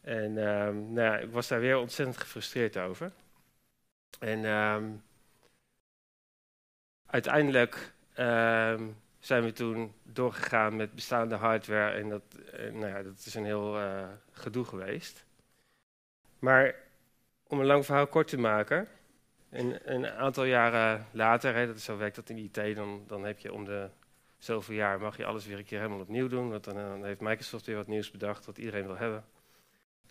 En 0.00 0.30
uh, 0.30 0.68
nou 0.68 1.00
ja, 1.00 1.18
ik 1.18 1.30
was 1.30 1.48
daar 1.48 1.60
weer 1.60 1.78
ontzettend 1.78 2.18
gefrustreerd 2.18 2.76
over. 2.76 3.12
En 4.18 4.44
um, 4.44 5.02
uiteindelijk 7.06 7.92
um, 8.18 8.96
zijn 9.18 9.44
we 9.44 9.52
toen 9.52 9.94
doorgegaan 10.02 10.76
met 10.76 10.94
bestaande 10.94 11.34
hardware 11.34 11.98
en 11.98 12.08
dat, 12.08 12.22
uh, 12.54 12.72
nou 12.72 12.86
ja, 12.86 13.02
dat 13.02 13.22
is 13.26 13.34
een 13.34 13.44
heel 13.44 13.80
uh, 13.80 14.08
gedoe 14.32 14.64
geweest. 14.64 15.24
Maar 16.38 16.74
om 17.42 17.60
een 17.60 17.66
lang 17.66 17.84
verhaal 17.84 18.06
kort 18.06 18.28
te 18.28 18.38
maken, 18.38 18.88
een, 19.50 19.92
een 19.92 20.06
aantal 20.06 20.44
jaren 20.44 21.06
later, 21.12 21.54
hè, 21.54 21.66
dat 21.66 21.76
is 21.76 21.84
zo 21.84 21.96
werkt 21.96 22.16
dat 22.16 22.28
in 22.28 22.38
IT, 22.38 22.76
dan, 22.76 23.04
dan 23.06 23.24
heb 23.24 23.38
je 23.38 23.52
om 23.52 23.64
de 23.64 23.90
zoveel 24.38 24.74
jaar 24.74 25.00
mag 25.00 25.16
je 25.16 25.24
alles 25.24 25.46
weer 25.46 25.58
een 25.58 25.64
keer 25.64 25.78
helemaal 25.78 26.00
opnieuw 26.00 26.28
doen. 26.28 26.50
Want 26.50 26.64
dan, 26.64 27.04
heeft 27.04 27.20
Microsoft 27.20 27.66
weer 27.66 27.76
wat 27.76 27.86
nieuws 27.86 28.10
bedacht 28.10 28.46
wat 28.46 28.58
iedereen 28.58 28.86
wil 28.86 28.96
hebben. 28.96 29.24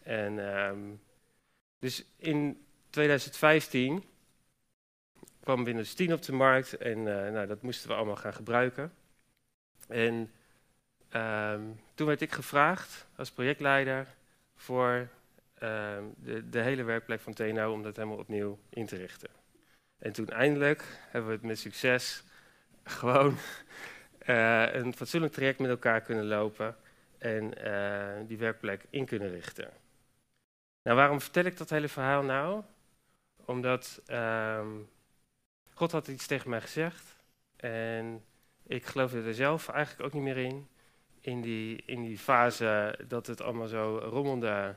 En 0.03 0.37
um, 0.37 1.01
dus 1.79 2.05
in 2.17 2.65
2015 2.89 4.03
kwam 5.39 5.63
Windows 5.63 5.93
10 5.93 6.13
op 6.13 6.21
de 6.21 6.31
markt 6.31 6.77
en 6.77 6.97
uh, 6.97 7.29
nou, 7.29 7.47
dat 7.47 7.61
moesten 7.61 7.89
we 7.89 7.95
allemaal 7.95 8.15
gaan 8.15 8.33
gebruiken. 8.33 8.93
En 9.87 10.31
um, 11.13 11.79
toen 11.93 12.07
werd 12.07 12.21
ik 12.21 12.31
gevraagd 12.31 13.07
als 13.15 13.31
projectleider 13.31 14.07
voor 14.55 15.07
um, 15.63 16.13
de, 16.17 16.49
de, 16.49 16.59
hele 16.59 16.83
werkplek 16.83 17.19
van 17.19 17.33
TNO 17.33 17.71
om 17.73 17.83
dat 17.83 17.95
helemaal 17.95 18.17
opnieuw 18.17 18.59
in 18.69 18.85
te 18.85 18.95
richten. 18.95 19.29
En 19.99 20.11
toen 20.11 20.27
eindelijk 20.27 20.83
hebben 21.09 21.29
we 21.29 21.35
het 21.35 21.45
met 21.45 21.59
succes 21.59 22.23
gewoon 22.99 23.37
uh, 24.27 24.73
een 24.73 24.93
fatsoenlijk 24.93 25.33
traject 25.33 25.59
met 25.59 25.69
elkaar 25.69 26.01
kunnen 26.01 26.25
lopen 26.25 26.75
en 27.17 27.53
uh, 27.67 28.27
die 28.27 28.37
werkplek 28.37 28.85
in 28.89 29.05
kunnen 29.05 29.29
richten. 29.29 29.69
Nou, 30.83 30.97
waarom 30.97 31.21
vertel 31.21 31.43
ik 31.43 31.57
dat 31.57 31.69
hele 31.69 31.87
verhaal 31.87 32.23
nou? 32.23 32.63
Omdat 33.49 34.01
um, 34.11 34.89
God 35.73 35.91
had 35.91 36.07
iets 36.07 36.27
tegen 36.27 36.49
mij 36.49 36.61
gezegd. 36.61 37.15
En 37.55 38.23
ik 38.63 38.85
geloofde 38.85 39.23
er 39.23 39.33
zelf 39.33 39.69
eigenlijk 39.69 40.05
ook 40.05 40.13
niet 40.13 40.33
meer 40.33 40.45
in. 40.45 40.67
In 41.21 41.41
die, 41.41 41.83
in 41.85 42.03
die 42.03 42.17
fase 42.17 42.99
dat 43.07 43.27
het 43.27 43.41
allemaal 43.41 43.67
zo 43.67 43.97
rommelde, 43.97 44.75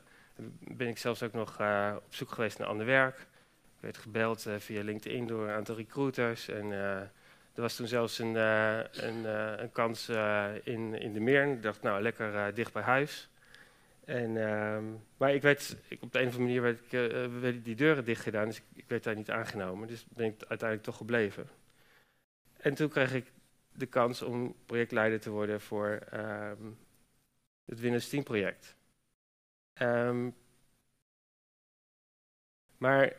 ben 0.59 0.89
ik 0.89 0.99
zelfs 0.99 1.23
ook 1.23 1.33
nog 1.33 1.61
uh, 1.61 1.95
op 1.97 2.15
zoek 2.15 2.31
geweest 2.31 2.59
naar 2.59 2.69
ander 2.69 2.87
werk. 2.87 3.19
Ik 3.19 3.81
werd 3.81 3.97
gebeld 3.97 4.47
uh, 4.47 4.55
via 4.59 4.83
LinkedIn 4.83 5.27
door 5.27 5.49
een 5.49 5.55
aantal 5.55 5.77
recruiters. 5.77 6.49
En 6.49 6.67
uh, 6.67 6.97
er 6.97 7.11
was 7.55 7.77
toen 7.77 7.89
zelfs 7.89 8.19
een, 8.19 8.35
een, 8.35 9.25
een 9.63 9.73
kans 9.73 10.09
in, 10.63 10.95
in 10.95 11.13
de 11.13 11.21
meer. 11.21 11.47
Ik 11.47 11.63
dacht, 11.63 11.83
nou, 11.83 12.03
lekker 12.03 12.55
dicht 12.55 12.73
bij 12.73 12.83
huis. 12.83 13.29
En, 14.05 14.31
uh, 14.37 14.79
maar 15.17 15.35
ik 15.35 15.43
werd, 15.43 15.77
ik, 15.89 16.03
op 16.03 16.13
de 16.13 16.21
een 16.21 16.27
of 16.27 16.35
andere 16.35 16.49
manier 16.49 16.63
werd, 16.63 16.81
ik, 16.81 16.93
uh, 16.93 17.41
werden 17.41 17.63
die 17.63 17.75
deuren 17.75 18.05
dicht 18.05 18.23
gedaan, 18.23 18.47
dus 18.47 18.57
ik, 18.57 18.65
ik, 18.75 18.89
werd 18.89 19.05
daar 19.05 19.15
niet 19.15 19.31
aangenomen. 19.31 19.89
Dus 19.89 20.07
ben 20.09 20.27
ik 20.27 20.39
uiteindelijk 20.39 20.83
toch 20.83 20.97
gebleven. 20.97 21.49
En 22.57 22.75
toen 22.75 22.89
kreeg 22.89 23.15
ik 23.15 23.33
de 23.73 23.87
kans 23.87 24.23
om 24.23 24.55
projectleider 24.67 25.21
te 25.21 25.31
worden 25.31 25.61
voor 25.61 26.01
um, 26.13 26.79
het 27.65 27.81
Windows 27.81 28.09
10 28.09 28.23
project. 28.23 28.77
Um, 29.83 30.35
maar 32.77 33.13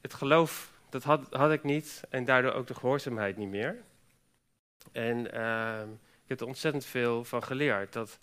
het 0.00 0.14
geloof, 0.14 0.80
dat 0.88 1.02
had, 1.02 1.32
had, 1.32 1.52
ik 1.52 1.62
niet 1.62 2.02
en 2.10 2.24
daardoor 2.24 2.52
ook 2.52 2.66
de 2.66 2.74
gehoorzaamheid 2.74 3.36
niet 3.36 3.48
meer. 3.48 3.82
En 4.92 5.26
ik 6.22 6.28
heb 6.28 6.40
er 6.40 6.46
ontzettend 6.46 6.84
veel 6.84 7.24
van 7.24 7.42
geleerd. 7.42 7.92
Dat 7.92 8.18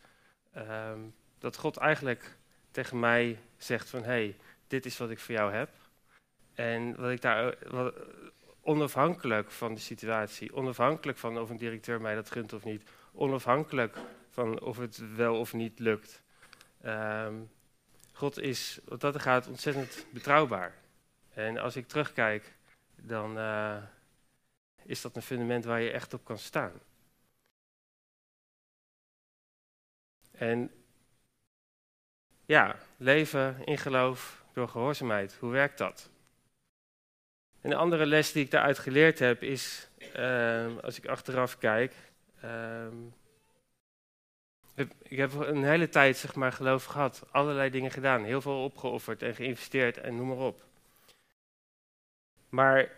dat 1.44 1.58
God 1.58 1.78
eigenlijk 1.78 2.38
tegen 2.72 3.00
mij 3.00 3.40
zegt 3.58 3.90
van, 3.90 4.00
hé, 4.00 4.06
hey, 4.06 4.38
dit 4.68 4.86
is 4.86 4.98
wat 4.98 5.10
ik 5.10 5.20
voor 5.20 5.36
jou 5.36 5.54
heb. 5.54 5.70
En 6.54 6.96
wat 6.96 7.12
ik 7.12 7.22
daar, 7.22 7.56
onafhankelijk 8.62 9.52
van 9.52 9.74
de 9.74 9.80
situatie, 9.80 10.56
onafhankelijk 10.56 11.18
van 11.18 11.38
of 11.38 11.50
een 11.50 11.58
directeur 11.58 12.02
mij 12.02 12.16
dat 12.16 12.32
gunt 12.32 12.54
of 12.54 12.64
niet, 12.64 12.90
onafhankelijk 13.12 13.98
van 14.30 14.62
of 14.62 14.78
het 14.78 15.16
wel 15.16 15.40
of 15.40 15.54
niet 15.54 15.80
lukt. 15.80 16.22
Um, 16.86 17.52
God 18.12 18.40
is 18.40 18.80
wat 18.86 19.02
dat 19.02 19.22
gaat 19.22 19.48
ontzettend 19.48 20.06
betrouwbaar. 20.10 20.76
En 21.34 21.58
als 21.58 21.76
ik 21.76 21.88
terugkijk, 21.88 22.56
dan 22.96 23.38
uh, 23.38 23.84
is 24.84 25.02
dat 25.02 25.16
een 25.16 25.22
fundament 25.22 25.66
waar 25.66 25.82
je 25.82 25.92
echt 25.92 26.14
op 26.14 26.24
kan 26.24 26.38
staan. 26.38 26.74
En 30.32 30.72
ja, 32.46 32.76
leven 32.98 33.66
in 33.66 33.78
geloof 33.78 34.44
door 34.54 34.68
gehoorzaamheid. 34.68 35.36
Hoe 35.40 35.52
werkt 35.52 35.78
dat? 35.78 36.10
Een 37.62 37.74
andere 37.74 38.06
les 38.06 38.32
die 38.32 38.44
ik 38.44 38.52
daaruit 38.52 38.80
geleerd 38.80 39.20
heb 39.20 39.44
is, 39.44 39.88
uh, 40.16 40.78
als 40.82 40.98
ik 40.98 41.08
achteraf 41.08 41.58
kijk, 41.58 41.94
uh, 42.44 42.88
ik 45.02 45.18
heb 45.18 45.34
een 45.34 45.64
hele 45.64 45.90
tijd 45.90 46.18
zeg 46.18 46.36
maar, 46.36 46.52
geloof 46.52 46.84
gehad, 46.84 47.24
allerlei 47.32 47.70
dingen 47.70 47.92
gedaan, 47.92 48.24
heel 48.24 48.42
veel 48.42 48.64
opgeofferd 48.64 49.22
en 49.22 49.36
geïnvesteerd 49.36 49.98
en 49.98 50.16
noem 50.16 50.28
maar 50.28 50.38
op. 50.38 50.64
Maar 52.50 52.90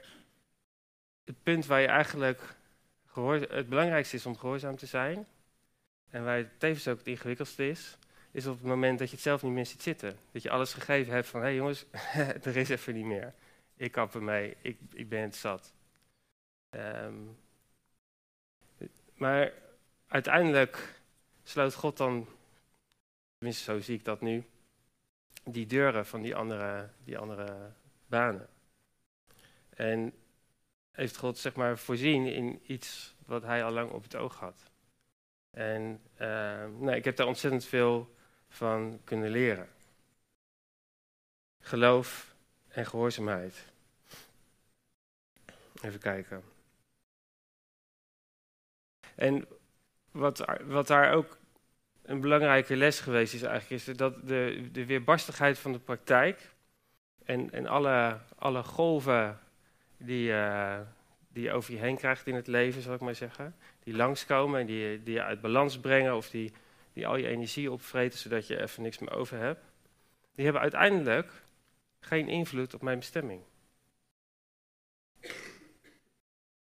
het 1.25 1.43
punt 1.43 1.65
waar 1.65 1.81
je 1.81 1.87
eigenlijk 1.87 2.55
het 3.49 3.69
belangrijkste 3.69 4.15
is 4.15 4.25
om 4.25 4.37
gehoorzaam 4.37 4.77
te 4.77 4.85
zijn, 4.85 5.27
en 6.09 6.23
waar 6.23 6.37
het 6.37 6.59
tevens 6.59 6.87
ook 6.87 6.97
het 6.97 7.07
ingewikkeldste 7.07 7.69
is, 7.69 7.97
is 8.35 8.45
op 8.45 8.57
het 8.57 8.65
moment 8.65 8.99
dat 8.99 9.09
je 9.09 9.15
het 9.15 9.23
zelf 9.23 9.43
niet 9.43 9.51
meer 9.51 9.65
ziet 9.65 9.81
zitten. 9.81 10.17
Dat 10.31 10.41
je 10.41 10.49
alles 10.49 10.73
gegeven 10.73 11.13
hebt 11.13 11.27
van, 11.27 11.39
hé 11.39 11.45
hey 11.45 11.55
jongens, 11.55 11.85
er 12.47 12.55
is 12.55 12.69
even 12.69 12.93
niet 12.93 13.05
meer. 13.05 13.33
Ik 13.75 13.91
kap 13.91 14.15
ermee, 14.15 14.55
ik, 14.61 14.79
ik 14.93 15.09
ben 15.09 15.21
het 15.21 15.35
zat. 15.35 15.73
Ehm, 16.69 17.13
maar 19.13 19.53
uiteindelijk 20.07 21.01
sloot 21.43 21.73
God 21.73 21.97
dan, 21.97 22.27
tenminste 23.37 23.63
zo 23.63 23.79
zie 23.79 23.95
ik 23.95 24.05
dat 24.05 24.21
nu, 24.21 24.43
die 25.43 25.65
deuren 25.65 26.05
van 26.05 26.21
die 26.21 26.35
andere, 26.35 26.89
die 27.03 27.17
andere 27.17 27.71
banen. 28.05 28.49
En 29.69 30.13
heeft 30.91 31.17
God 31.17 31.37
zeg 31.37 31.55
maar 31.55 31.77
voorzien 31.77 32.25
in 32.25 32.61
iets 32.65 33.15
wat 33.25 33.43
hij 33.43 33.63
al 33.63 33.71
lang 33.71 33.91
op 33.91 34.03
het 34.03 34.15
oog 34.15 34.39
had. 34.39 34.71
En 35.51 36.01
uh, 36.13 36.19
nou, 36.79 36.91
ik 36.91 37.05
heb 37.05 37.15
daar 37.15 37.27
ontzettend 37.27 37.65
veel 37.65 38.14
van 38.55 39.01
kunnen 39.03 39.29
leren. 39.29 39.69
Geloof 41.59 42.35
en 42.67 42.85
gehoorzaamheid. 42.85 43.65
Even 45.81 45.99
kijken. 45.99 46.43
En 49.15 49.47
wat, 50.11 50.45
wat 50.63 50.87
daar 50.87 51.13
ook 51.13 51.37
een 52.01 52.21
belangrijke 52.21 52.75
les 52.75 52.99
geweest 52.99 53.33
is 53.33 53.41
eigenlijk, 53.41 53.87
is 53.87 53.97
dat 53.97 54.27
de, 54.27 54.69
de 54.71 54.85
weerbarstigheid 54.85 55.59
van 55.59 55.71
de 55.71 55.79
praktijk 55.79 56.53
en, 57.25 57.51
en 57.51 57.67
alle, 57.67 58.19
alle 58.35 58.63
golven 58.63 59.39
die, 59.97 60.29
uh, 60.29 60.79
die 61.27 61.43
je 61.43 61.51
over 61.51 61.73
je 61.73 61.79
heen 61.79 61.97
krijgt 61.97 62.27
in 62.27 62.35
het 62.35 62.47
leven, 62.47 62.81
zal 62.81 62.93
ik 62.93 62.99
maar 62.99 63.15
zeggen, 63.15 63.55
die 63.83 63.95
langskomen 63.95 64.59
en 64.59 64.65
die, 64.65 65.03
die 65.03 65.13
je 65.13 65.23
uit 65.23 65.41
balans 65.41 65.79
brengen 65.79 66.15
of 66.15 66.29
die, 66.29 66.53
die 66.95 67.07
al 67.07 67.15
je 67.15 67.27
energie 67.27 67.71
opvreten 67.71 68.19
zodat 68.19 68.47
je 68.47 68.61
even 68.61 68.83
niks 68.83 68.97
meer 68.97 69.11
over 69.11 69.37
hebt, 69.37 69.65
die 70.35 70.43
hebben 70.43 70.61
uiteindelijk 70.61 71.31
geen 71.99 72.27
invloed 72.27 72.73
op 72.73 72.81
mijn 72.81 72.99
bestemming. 72.99 73.43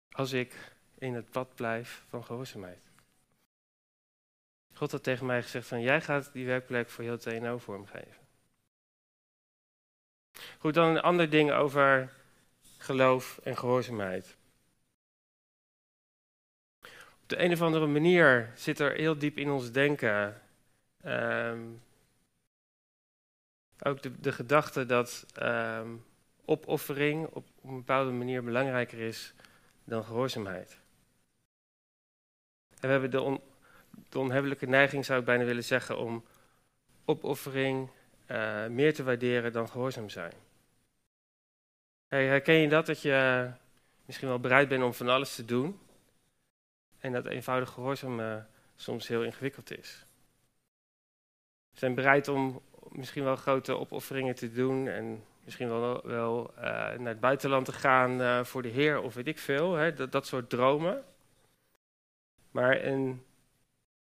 Als 0.09 0.31
ik 0.31 0.75
in 0.97 1.13
het 1.13 1.29
pad 1.29 1.55
blijf 1.55 2.03
van 2.07 2.23
gehoorzaamheid. 2.23 2.91
God 4.73 4.91
had 4.91 5.03
tegen 5.03 5.25
mij 5.25 5.41
gezegd 5.41 5.67
van 5.67 5.81
jij 5.81 6.01
gaat 6.01 6.33
die 6.33 6.45
werkplek 6.45 6.89
voor 6.89 7.03
heel 7.03 7.17
TNO 7.17 7.57
vormgeven. 7.57 8.27
Goed, 10.59 10.73
dan 10.73 10.87
een 10.87 11.01
ander 11.01 11.29
ding 11.29 11.51
over 11.51 12.13
geloof 12.77 13.39
en 13.43 13.57
gehoorzaamheid. 13.57 14.37
De 17.33 17.43
een 17.43 17.51
of 17.51 17.61
andere 17.61 17.87
manier 17.87 18.51
zit 18.55 18.79
er 18.79 18.91
heel 18.91 19.17
diep 19.17 19.37
in 19.37 19.49
ons 19.49 19.71
denken 19.71 20.41
um, 21.05 21.81
ook 23.79 24.01
de, 24.01 24.19
de 24.19 24.31
gedachte 24.31 24.85
dat 24.85 25.25
um, 25.41 26.05
opoffering 26.45 27.25
op, 27.25 27.35
op 27.35 27.69
een 27.69 27.75
bepaalde 27.75 28.11
manier 28.11 28.43
belangrijker 28.43 28.99
is 28.99 29.33
dan 29.83 30.03
gehoorzaamheid. 30.03 30.79
En 32.69 32.81
we 32.81 32.87
hebben 32.87 33.11
de, 33.11 33.21
on, 33.21 33.41
de 34.09 34.19
onhebbelijke 34.19 34.65
neiging, 34.65 35.05
zou 35.05 35.19
ik 35.19 35.25
bijna 35.25 35.43
willen 35.43 35.63
zeggen, 35.63 35.97
om 35.97 36.25
opoffering 37.05 37.89
uh, 38.31 38.67
meer 38.67 38.93
te 38.93 39.03
waarderen 39.03 39.51
dan 39.51 39.69
gehoorzaam 39.69 40.09
zijn. 40.09 40.33
Herken 42.07 42.55
je 42.55 42.69
dat, 42.69 42.85
dat 42.85 43.01
je 43.01 43.49
misschien 44.05 44.27
wel 44.27 44.39
bereid 44.39 44.67
bent 44.67 44.83
om 44.83 44.93
van 44.93 45.09
alles 45.09 45.35
te 45.35 45.45
doen 45.45 45.81
en 47.03 47.11
dat 47.11 47.25
eenvoudig 47.25 47.69
gehoorzaam 47.69 48.19
uh, 48.19 48.35
soms 48.75 49.07
heel 49.07 49.23
ingewikkeld 49.23 49.77
is? 49.77 50.05
We 51.71 51.79
zijn 51.79 51.95
bereid 51.95 52.27
om 52.27 52.61
misschien 52.89 53.23
wel 53.23 53.35
grote 53.35 53.77
opofferingen 53.77 54.35
te 54.35 54.51
doen 54.51 54.87
en 54.87 55.23
misschien 55.43 55.67
wel, 55.67 56.01
wel 56.07 56.53
uh, 56.55 56.63
naar 56.63 57.07
het 57.07 57.19
buitenland 57.19 57.65
te 57.65 57.71
gaan 57.71 58.21
uh, 58.21 58.43
voor 58.43 58.61
de 58.61 58.69
Heer 58.69 59.01
of 59.01 59.13
weet 59.13 59.27
ik 59.27 59.39
veel, 59.39 59.73
hè, 59.73 60.09
dat, 60.09 60.27
soort 60.27 60.49
dromen. 60.49 61.03
Maar 62.51 62.83
een 62.83 63.23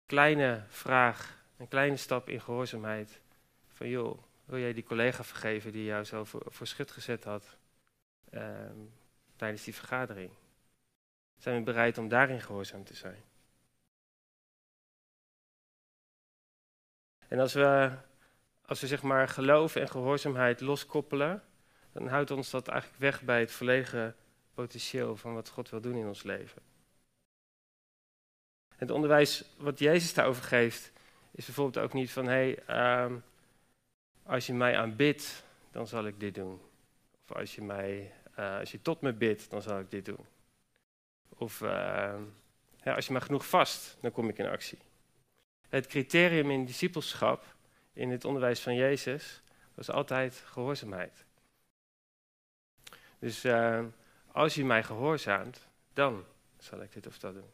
kleine 0.06 0.64
vraag, 0.68 1.44
een 1.58 1.68
kleine 1.68 1.98
stap 1.98 2.30
in 2.30 2.42
gehoorzaamheid. 2.42 3.22
Van 3.68 3.90
joh, 3.90 4.20
wil 4.46 4.60
jij 4.60 4.74
die 4.74 4.84
collega 4.84 5.24
vergeven 5.24 5.72
die 5.72 5.86
jou 5.86 6.04
zo 6.04 6.24
voor, 6.24 6.44
voor 6.46 6.68
schut 6.68 6.92
gezet 6.92 7.24
had 7.24 7.58
uh, 8.32 8.42
tijdens 9.36 9.64
die 9.64 9.76
vergadering? 9.76 10.32
Zijn 11.38 11.58
we 11.58 11.64
bereid 11.64 11.98
om 11.98 12.08
daarin 12.08 12.42
gehoorzaam 12.42 12.84
te 12.84 12.96
zijn? 12.96 13.24
En 17.28 17.40
als 17.40 17.54
we, 17.54 17.92
als 18.66 18.82
we 18.82 18.88
zeg 18.88 19.04
maar 19.04 19.28
geloof 19.28 19.76
en 19.76 19.90
gehoorzaamheid 19.90 20.62
loskoppelen, 20.62 21.44
dan 21.92 22.08
houdt 22.08 22.32
ons 22.32 22.50
dat 22.50 22.68
eigenlijk 22.68 23.02
weg 23.02 23.22
bij 23.22 23.40
het 23.40 23.52
volledige 23.52 24.16
potentieel 24.54 25.18
van 25.18 25.34
wat 25.34 25.50
God 25.50 25.70
wil 25.70 25.82
doen 25.82 25.96
in 25.96 26.08
ons 26.08 26.24
leven. 26.24 26.62
Het 28.76 28.92
onderwijs 28.92 29.46
wat 29.58 29.80
Jezus 29.80 30.14
daarover 30.14 30.44
geeft, 30.44 30.92
is 31.32 31.46
bijvoorbeeld 31.46 31.86
ook 31.86 31.94
niet 31.94 32.12
van: 32.12 32.26
hé, 32.26 32.56
hey, 32.66 33.04
um, 33.04 33.24
als 34.24 34.46
je 34.46 34.54
mij 34.54 34.78
aanbidt, 34.78 35.44
dan 35.72 35.88
zal 35.88 36.06
ik 36.06 36.20
dit 36.20 36.36
doen. 36.36 36.62
Of 37.24 37.36
als 37.36 37.56
je, 37.56 37.62
mij, 37.62 38.14
uh, 38.40 38.60
als 38.60 38.72
je 38.72 38.82
tot 38.82 39.02
me 39.02 39.14
bidt, 39.14 39.50
dan 39.50 39.62
zal 39.62 39.80
ik 39.80 39.92
dit 39.92 40.06
doen. 40.06 40.26
Of 41.38 41.60
ja, 41.60 42.94
als 42.96 43.06
je 43.06 43.12
maar 43.12 43.22
genoeg 43.22 43.48
vast, 43.48 43.98
dan 44.02 44.12
kom 44.12 44.30
ik 44.30 44.38
in 44.38 44.46
actie. 44.46 44.80
Het 45.70 45.88
criterium 45.88 46.52
in 46.52 46.66
discipelschap, 46.66 47.56
in 47.94 48.10
het 48.10 48.26
onderwijs 48.26 48.60
van 48.60 48.76
Jezus, 48.76 49.42
was 49.74 49.90
altijd 49.90 50.36
gehoorzaamheid. 50.36 51.26
Dus 53.20 53.46
uh, 53.46 53.86
als 54.32 54.56
je 54.56 54.66
mij 54.66 54.84
gehoorzaamt, 54.84 55.68
dan 55.94 56.26
zal 56.58 56.82
ik 56.82 56.94
dit 56.94 57.08
of 57.08 57.20
dat 57.20 57.34
doen. 57.34 57.50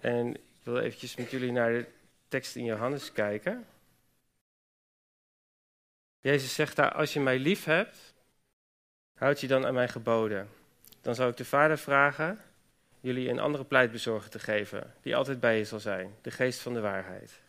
En 0.00 0.34
ik 0.34 0.62
wil 0.62 0.78
eventjes 0.78 1.16
met 1.16 1.30
jullie 1.30 1.52
naar 1.52 1.72
de 1.72 1.86
tekst 2.28 2.56
in 2.56 2.64
Johannes 2.64 3.12
kijken. 3.12 3.66
Jezus 6.20 6.54
zegt 6.54 6.76
daar, 6.76 6.92
als 6.92 7.12
je 7.12 7.20
mij 7.20 7.38
lief 7.38 7.64
hebt, 7.64 8.14
houd 9.14 9.40
je 9.40 9.46
dan 9.46 9.66
aan 9.66 9.74
mijn 9.74 9.88
geboden. 9.88 10.48
Dan 11.04 11.14
zal 11.14 11.28
ik 11.28 11.36
de 11.36 11.44
Vader 11.44 11.78
vragen 11.78 12.40
jullie 13.00 13.28
een 13.28 13.38
andere 13.38 13.64
pleitbezorger 13.64 14.30
te 14.30 14.38
geven, 14.38 14.94
die 15.02 15.16
altijd 15.16 15.40
bij 15.40 15.58
je 15.58 15.64
zal 15.64 15.80
zijn, 15.80 16.14
de 16.22 16.30
geest 16.30 16.60
van 16.60 16.72
de 16.74 16.80
waarheid. 16.80 17.40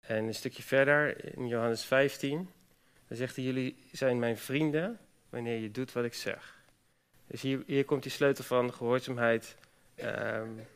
En 0.00 0.24
een 0.24 0.34
stukje 0.34 0.62
verder, 0.62 1.24
in 1.36 1.48
Johannes 1.48 1.84
15, 1.84 2.50
dan 3.08 3.16
zegt 3.16 3.36
hij, 3.36 3.44
jullie 3.44 3.88
zijn 3.92 4.18
mijn 4.18 4.38
vrienden 4.38 4.98
wanneer 5.28 5.58
je 5.58 5.70
doet 5.70 5.92
wat 5.92 6.04
ik 6.04 6.14
zeg. 6.14 6.60
Dus 7.26 7.42
hier, 7.42 7.62
hier 7.66 7.84
komt 7.84 8.02
die 8.02 8.12
sleutel 8.12 8.44
van 8.44 8.74
gehoorzaamheid 8.74 9.56
um, 10.04 10.66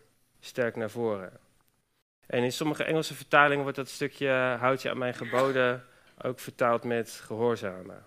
sterk 0.41 0.77
naar 0.77 0.91
voren. 0.91 1.33
En 2.27 2.43
in 2.43 2.53
sommige 2.53 2.85
Engelse 2.85 3.15
vertalingen 3.15 3.63
wordt 3.63 3.77
dat 3.77 3.89
stukje 3.89 4.29
houd 4.59 4.83
je 4.83 4.91
aan 4.91 4.99
mijn 4.99 5.15
geboden 5.15 5.85
ook 6.23 6.41
vertaald 6.41 6.85
met 6.85 7.11
gehoorzamen. 7.11 8.05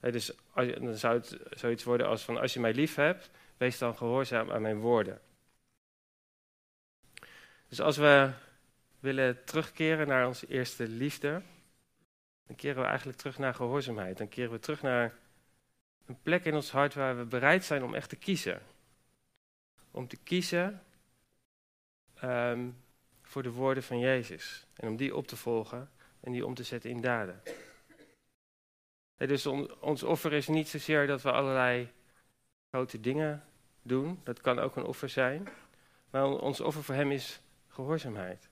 Dus 0.00 0.32
dan 0.54 0.94
zou 0.94 1.14
het 1.14 1.38
zoiets 1.50 1.84
worden 1.84 2.06
als 2.06 2.22
van 2.22 2.36
als 2.36 2.52
je 2.52 2.60
mij 2.60 2.74
lief 2.74 2.94
hebt, 2.94 3.30
wees 3.56 3.78
dan 3.78 3.96
gehoorzaam 3.96 4.50
aan 4.50 4.62
mijn 4.62 4.78
woorden. 4.78 5.20
Dus 7.68 7.80
als 7.80 7.96
we 7.96 8.30
willen 9.00 9.44
terugkeren 9.44 10.08
naar 10.08 10.26
onze 10.26 10.46
eerste 10.46 10.88
liefde, 10.88 11.42
dan 12.46 12.56
keren 12.56 12.82
we 12.82 12.88
eigenlijk 12.88 13.18
terug 13.18 13.38
naar 13.38 13.54
gehoorzaamheid. 13.54 14.18
Dan 14.18 14.28
keren 14.28 14.50
we 14.50 14.58
terug 14.58 14.82
naar 14.82 15.14
een 16.06 16.18
plek 16.22 16.44
in 16.44 16.54
ons 16.54 16.70
hart 16.70 16.94
waar 16.94 17.16
we 17.16 17.24
bereid 17.24 17.64
zijn 17.64 17.82
om 17.82 17.94
echt 17.94 18.08
te 18.08 18.16
kiezen. 18.16 18.62
Om 19.90 20.08
te 20.08 20.16
kiezen 20.16 20.82
um, 22.24 22.76
voor 23.22 23.42
de 23.42 23.50
woorden 23.50 23.82
van 23.82 23.98
Jezus. 23.98 24.66
En 24.74 24.88
om 24.88 24.96
die 24.96 25.16
op 25.16 25.26
te 25.26 25.36
volgen 25.36 25.90
en 26.20 26.32
die 26.32 26.46
om 26.46 26.54
te 26.54 26.62
zetten 26.62 26.90
in 26.90 27.00
daden. 27.00 27.42
Dus 29.26 29.46
ons 29.80 30.02
offer 30.02 30.32
is 30.32 30.48
niet 30.48 30.68
zozeer 30.68 31.06
dat 31.06 31.22
we 31.22 31.32
allerlei 31.32 31.92
grote 32.70 33.00
dingen 33.00 33.44
doen. 33.82 34.20
Dat 34.24 34.40
kan 34.40 34.58
ook 34.58 34.76
een 34.76 34.84
offer 34.84 35.08
zijn. 35.08 35.48
Maar 36.10 36.26
ons 36.26 36.60
offer 36.60 36.82
voor 36.82 36.94
hem 36.94 37.10
is 37.10 37.40
gehoorzaamheid. 37.68 38.48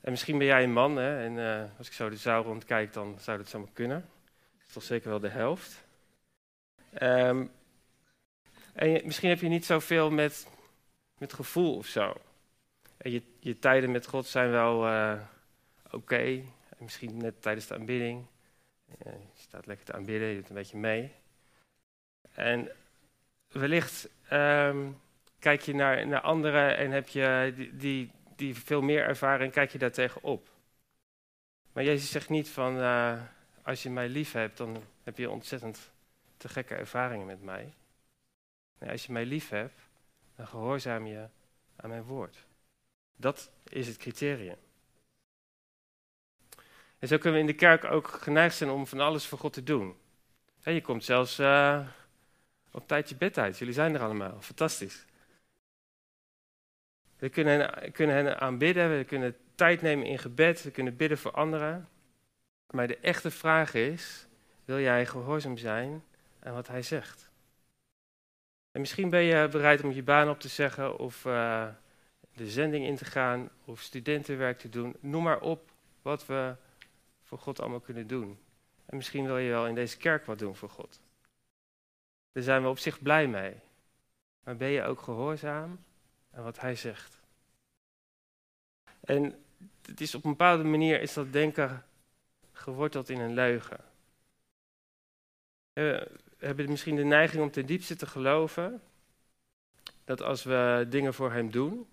En 0.00 0.10
misschien 0.10 0.38
ben 0.38 0.46
jij 0.46 0.62
een 0.62 0.72
man, 0.72 0.96
hè, 0.96 1.24
en 1.24 1.32
uh, 1.36 1.78
als 1.78 1.86
ik 1.86 1.92
zo 1.92 2.08
de 2.08 2.16
zaal 2.16 2.42
rondkijk, 2.42 2.92
dan 2.92 3.16
zou 3.20 3.38
dat 3.38 3.48
zomaar 3.48 3.72
kunnen. 3.72 4.08
Dat 4.58 4.66
is 4.66 4.72
toch 4.72 4.82
zeker 4.82 5.08
wel 5.08 5.20
de 5.20 5.28
helft. 5.28 5.84
Um, 7.02 7.50
en 8.72 9.00
misschien 9.04 9.28
heb 9.28 9.40
je 9.40 9.48
niet 9.48 9.64
zoveel 9.64 10.10
met 10.10 10.46
met 11.22 11.32
gevoel 11.32 11.76
of 11.76 11.86
zo. 11.86 12.14
En 12.96 13.10
je, 13.10 13.22
je 13.38 13.58
tijden 13.58 13.90
met 13.90 14.06
God 14.06 14.26
zijn 14.26 14.50
wel 14.50 14.88
uh, 14.88 15.20
oké. 15.90 16.42
Misschien 16.78 17.16
net 17.16 17.42
tijdens 17.42 17.66
de 17.66 17.74
aanbidding. 17.74 18.26
Je 18.98 19.14
staat 19.34 19.66
lekker 19.66 19.86
te 19.86 19.92
aanbidden, 19.92 20.28
je 20.28 20.34
doet 20.34 20.48
een 20.48 20.54
beetje 20.54 20.78
mee. 20.78 21.12
En 22.34 22.70
wellicht 23.48 24.08
um, 24.32 25.00
kijk 25.38 25.60
je 25.60 25.74
naar, 25.74 26.06
naar 26.06 26.20
anderen 26.20 26.76
en 26.76 26.90
heb 26.90 27.08
je 27.08 27.52
die, 27.56 27.76
die, 27.76 28.10
die 28.36 28.54
veel 28.54 28.82
meer 28.82 29.04
ervaren 29.04 29.46
en 29.46 29.52
kijk 29.52 29.70
je 29.70 29.78
daar 29.78 29.92
tegenop. 29.92 30.50
Maar 31.72 31.84
Jezus 31.84 32.10
zegt 32.10 32.28
niet 32.28 32.48
van, 32.48 32.78
uh, 32.78 33.22
als 33.62 33.82
je 33.82 33.90
mij 33.90 34.08
lief 34.08 34.32
hebt, 34.32 34.56
dan 34.56 34.84
heb 35.02 35.18
je 35.18 35.30
ontzettend 35.30 35.90
te 36.36 36.48
gekke 36.48 36.74
ervaringen 36.74 37.26
met 37.26 37.42
mij. 37.42 37.72
Als 38.78 39.06
je 39.06 39.12
mij 39.12 39.24
lief 39.24 39.48
hebt, 39.48 39.80
dan 40.36 40.46
gehoorzaam 40.46 41.06
je 41.06 41.28
aan 41.76 41.90
mijn 41.90 42.02
woord. 42.02 42.46
Dat 43.16 43.50
is 43.68 43.86
het 43.86 43.96
criterium. 43.96 44.56
En 47.02 47.08
zo 47.08 47.18
kunnen 47.18 47.32
we 47.32 47.46
in 47.46 47.52
de 47.52 47.58
kerk 47.58 47.84
ook 47.84 48.08
geneigd 48.08 48.56
zijn 48.56 48.70
om 48.70 48.86
van 48.86 49.00
alles 49.00 49.26
voor 49.26 49.38
God 49.38 49.52
te 49.52 49.62
doen. 49.62 49.96
je 50.60 50.80
komt 50.80 51.04
zelfs 51.04 51.38
uh, 51.40 51.86
op 52.70 52.88
tijd 52.88 53.08
je 53.08 53.16
bed 53.16 53.38
uit. 53.38 53.58
Jullie 53.58 53.74
zijn 53.74 53.94
er 53.94 54.00
allemaal. 54.00 54.40
Fantastisch. 54.40 55.04
We 57.18 57.28
kunnen 57.28 57.92
kunnen 57.92 58.16
hen 58.16 58.40
aanbidden, 58.40 58.96
we 58.96 59.04
kunnen 59.04 59.36
tijd 59.54 59.82
nemen 59.82 60.06
in 60.06 60.18
gebed, 60.18 60.62
we 60.62 60.70
kunnen 60.70 60.96
bidden 60.96 61.18
voor 61.18 61.30
anderen. 61.30 61.88
Maar 62.70 62.86
de 62.86 62.98
echte 62.98 63.30
vraag 63.30 63.74
is, 63.74 64.26
wil 64.64 64.80
jij 64.80 65.06
gehoorzaam 65.06 65.56
zijn 65.56 66.04
aan 66.42 66.54
wat 66.54 66.68
hij 66.68 66.82
zegt? 66.82 67.30
En 68.72 68.80
misschien 68.80 69.10
ben 69.10 69.22
je 69.22 69.48
bereid 69.48 69.84
om 69.84 69.92
je 69.92 70.02
baan 70.02 70.30
op 70.30 70.40
te 70.40 70.48
zeggen 70.48 70.98
of 70.98 71.24
uh, 71.24 71.68
de 72.34 72.50
zending 72.50 72.86
in 72.86 72.96
te 72.96 73.04
gaan 73.04 73.50
of 73.64 73.80
studentenwerk 73.80 74.58
te 74.58 74.68
doen. 74.68 74.96
Noem 75.00 75.22
maar 75.22 75.40
op 75.40 75.70
wat 76.02 76.26
we 76.26 76.56
voor 77.32 77.40
God 77.40 77.60
allemaal 77.60 77.80
kunnen 77.80 78.06
doen. 78.06 78.38
En 78.86 78.96
misschien 78.96 79.24
wil 79.24 79.38
je 79.38 79.50
wel 79.50 79.66
in 79.66 79.74
deze 79.74 79.96
kerk 79.96 80.26
wat 80.26 80.38
doen 80.38 80.56
voor 80.56 80.68
God. 80.68 81.00
Daar 82.32 82.42
zijn 82.42 82.62
we 82.62 82.68
op 82.68 82.78
zich 82.78 83.02
blij 83.02 83.26
mee. 83.26 83.54
Maar 84.44 84.56
ben 84.56 84.68
je 84.68 84.82
ook 84.82 85.00
gehoorzaam 85.00 85.84
aan 86.30 86.44
wat 86.44 86.60
hij 86.60 86.74
zegt? 86.76 87.20
En 89.00 89.44
het 89.82 90.00
is 90.00 90.14
op 90.14 90.24
een 90.24 90.30
bepaalde 90.30 90.64
manier 90.64 91.00
is 91.00 91.12
dat 91.12 91.32
denken 91.32 91.84
geworteld 92.52 93.08
in 93.08 93.20
een 93.20 93.34
leugen. 93.34 93.84
We 95.72 96.10
hebben 96.38 96.70
misschien 96.70 96.96
de 96.96 97.04
neiging 97.04 97.42
om 97.42 97.50
ten 97.50 97.66
diepste 97.66 97.96
te 97.96 98.06
geloven 98.06 98.82
dat 100.04 100.22
als 100.22 100.42
we 100.42 100.86
dingen 100.88 101.14
voor 101.14 101.32
hem 101.32 101.50
doen, 101.50 101.88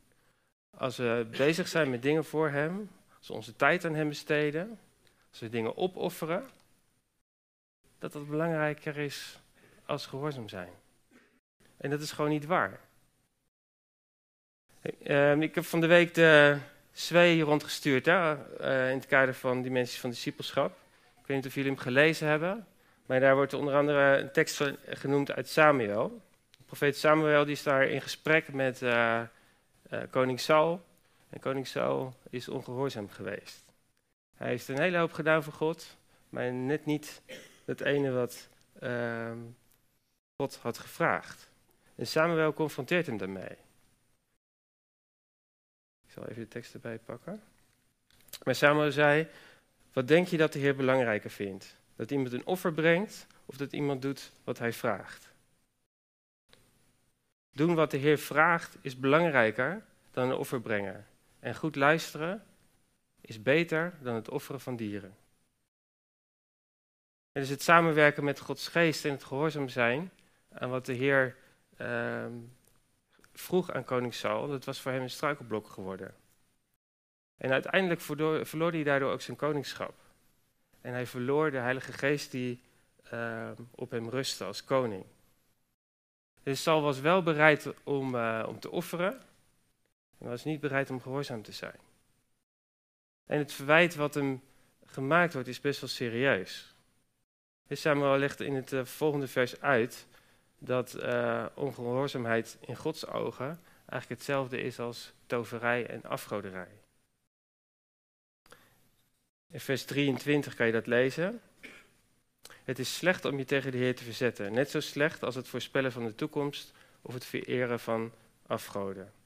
als 0.77 0.97
we 0.97 1.27
bezig 1.31 1.67
zijn 1.67 1.89
met 1.89 2.01
dingen 2.01 2.25
voor 2.25 2.49
hem, 2.49 2.89
als 3.17 3.27
we 3.27 3.33
onze 3.33 3.55
tijd 3.55 3.85
aan 3.85 3.95
hem 3.95 4.09
besteden, 4.09 4.79
als 5.29 5.39
we 5.39 5.49
dingen 5.49 5.77
opofferen, 5.77 6.49
dat 7.99 8.11
dat 8.11 8.27
belangrijker 8.27 8.97
is 8.97 9.39
als 9.85 10.05
gehoorzaam 10.05 10.49
zijn. 10.49 10.71
En 11.77 11.89
dat 11.89 12.01
is 12.01 12.11
gewoon 12.11 12.31
niet 12.31 12.45
waar. 12.45 12.79
Ehm, 15.03 15.41
ik 15.41 15.55
heb 15.55 15.65
van 15.65 15.81
de 15.81 15.87
week 15.87 16.13
de 16.13 16.57
Zwee 16.91 17.41
rondgestuurd 17.41 18.05
hè, 18.05 18.33
uh, 18.33 18.89
in 18.89 18.97
het 18.97 19.05
kader 19.05 19.33
van 19.33 19.61
Dimensies 19.61 19.99
van 19.99 20.09
Discipelschap. 20.09 20.77
Ik 21.19 21.25
weet 21.25 21.37
niet 21.37 21.45
of 21.45 21.53
jullie 21.53 21.71
hem 21.71 21.79
gelezen 21.79 22.27
hebben, 22.27 22.67
maar 23.05 23.19
daar 23.19 23.35
wordt 23.35 23.53
onder 23.53 23.75
andere 23.75 24.17
een 24.17 24.31
tekst 24.31 24.63
genoemd 24.87 25.31
uit 25.31 25.47
Samuel. 25.47 26.21
De 26.57 26.63
profeet 26.65 26.97
Samuel 26.97 27.43
die 27.43 27.53
is 27.53 27.63
daar 27.63 27.83
in 27.87 28.01
gesprek 28.01 28.53
met 28.53 28.81
uh, 28.81 29.21
uh, 29.91 29.99
koning 30.09 30.39
Saul. 30.39 30.85
En 31.29 31.39
koning 31.39 31.67
Saul 31.67 32.13
is 32.29 32.49
ongehoorzaam 32.49 33.09
geweest. 33.09 33.68
Hij 34.39 34.47
heeft 34.47 34.67
een 34.67 34.79
hele 34.79 34.97
hoop 34.97 35.11
gedaan 35.11 35.43
voor 35.43 35.53
God, 35.53 35.97
maar 36.29 36.53
net 36.53 36.85
niet 36.85 37.21
het 37.65 37.81
ene 37.81 38.11
wat 38.11 38.49
ehm, 38.79 39.37
God 40.35 40.55
had 40.55 40.77
gevraagd. 40.77 41.49
En 41.95 42.07
Samuel 42.07 42.53
confronteert 42.53 43.05
hem 43.05 43.17
daarmee. 43.17 43.57
Ik 46.05 46.11
zal 46.11 46.27
even 46.27 46.41
de 46.41 46.47
tekst 46.47 46.73
erbij 46.73 46.99
pakken. 46.99 47.41
Maar 48.43 48.55
Samuel 48.55 48.91
zei, 48.91 49.27
wat 49.93 50.07
denk 50.07 50.27
je 50.27 50.37
dat 50.37 50.53
de 50.53 50.59
Heer 50.59 50.75
belangrijker 50.75 51.29
vindt? 51.29 51.75
Dat 51.95 52.11
iemand 52.11 52.33
een 52.33 52.45
offer 52.45 52.73
brengt 52.73 53.27
of 53.45 53.57
dat 53.57 53.73
iemand 53.73 54.01
doet 54.01 54.31
wat 54.43 54.59
hij 54.59 54.73
vraagt? 54.73 55.31
Doen 57.51 57.75
wat 57.75 57.91
de 57.91 57.97
Heer 57.97 58.17
vraagt 58.17 58.77
is 58.81 58.99
belangrijker 58.99 59.83
dan 60.11 60.29
een 60.29 60.37
offer 60.37 60.61
brengen. 60.61 61.07
En 61.39 61.55
goed 61.55 61.75
luisteren 61.75 62.43
is 63.21 63.41
beter 63.41 63.93
dan 64.01 64.15
het 64.15 64.29
offeren 64.29 64.61
van 64.61 64.75
dieren. 64.75 65.17
Het 67.31 67.43
is 67.43 67.49
het 67.49 67.61
samenwerken 67.61 68.23
met 68.23 68.39
Gods 68.39 68.67
geest 68.67 69.05
en 69.05 69.11
het 69.11 69.23
gehoorzaam 69.23 69.69
zijn 69.69 70.11
aan 70.49 70.69
wat 70.69 70.85
de 70.85 70.93
Heer 70.93 71.35
uh, 71.77 72.25
vroeg 73.33 73.71
aan 73.71 73.83
koning 73.83 74.13
Saul, 74.13 74.47
dat 74.47 74.65
was 74.65 74.81
voor 74.81 74.91
hem 74.91 75.01
een 75.01 75.09
struikelblok 75.09 75.67
geworden. 75.67 76.15
En 77.37 77.51
uiteindelijk 77.51 78.01
verloor, 78.01 78.71
hij 78.71 78.83
daardoor 78.83 79.11
ook 79.11 79.21
zijn 79.21 79.37
koningschap. 79.37 79.93
En 80.81 80.93
hij 80.93 81.07
verloor 81.07 81.51
de 81.51 81.57
Heilige 81.57 81.91
Geest 81.93 82.31
die 82.31 82.61
uh, 83.13 83.49
op 83.71 83.91
hem 83.91 84.09
rustte 84.09 84.43
als 84.43 84.63
koning. 84.63 85.05
Dus 86.43 86.61
Saul 86.61 86.81
was 86.81 86.99
wel 86.99 87.23
bereid 87.23 87.73
om, 87.83 88.15
uh, 88.15 88.45
om 88.47 88.59
te 88.59 88.71
offeren, 88.71 89.21
maar 90.17 90.29
was 90.29 90.43
niet 90.43 90.59
bereid 90.59 90.89
om 90.89 91.01
gehoorzaam 91.01 91.41
te 91.41 91.51
zijn. 91.51 91.88
En 93.29 93.37
het 93.37 93.53
verwijt 93.53 93.95
wat 93.95 94.13
hem 94.13 94.41
gemaakt 94.85 95.33
wordt 95.33 95.47
is 95.47 95.61
best 95.61 95.79
wel 95.79 95.89
serieus. 95.89 96.75
Samuel 97.69 98.17
legt 98.17 98.41
in 98.41 98.55
het 98.55 98.71
uh, 98.71 98.85
volgende 98.85 99.27
vers 99.27 99.61
uit 99.61 100.07
dat 100.57 100.95
uh, 100.95 101.45
ongehoorzaamheid 101.53 102.57
in 102.59 102.75
Gods 102.75 103.07
ogen 103.07 103.59
eigenlijk 103.85 104.21
hetzelfde 104.21 104.61
is 104.61 104.79
als 104.79 105.13
toverij 105.25 105.87
en 105.87 106.03
afgoderij. 106.03 106.67
In 109.51 109.59
vers 109.59 109.85
23 109.85 110.55
kan 110.55 110.65
je 110.65 110.71
dat 110.71 110.87
lezen. 110.87 111.41
Het 112.63 112.79
is 112.79 112.95
slecht 112.95 113.25
om 113.25 113.37
je 113.37 113.45
tegen 113.45 113.71
de 113.71 113.77
Heer 113.77 113.95
te 113.95 114.03
verzetten. 114.03 114.53
Net 114.53 114.69
zo 114.69 114.79
slecht 114.79 115.23
als 115.23 115.35
het 115.35 115.47
voorspellen 115.47 115.91
van 115.91 116.05
de 116.05 116.15
toekomst 116.15 116.73
of 117.01 117.13
het 117.13 117.25
vereren 117.25 117.79
van 117.79 118.11
afgoden. 118.47 119.18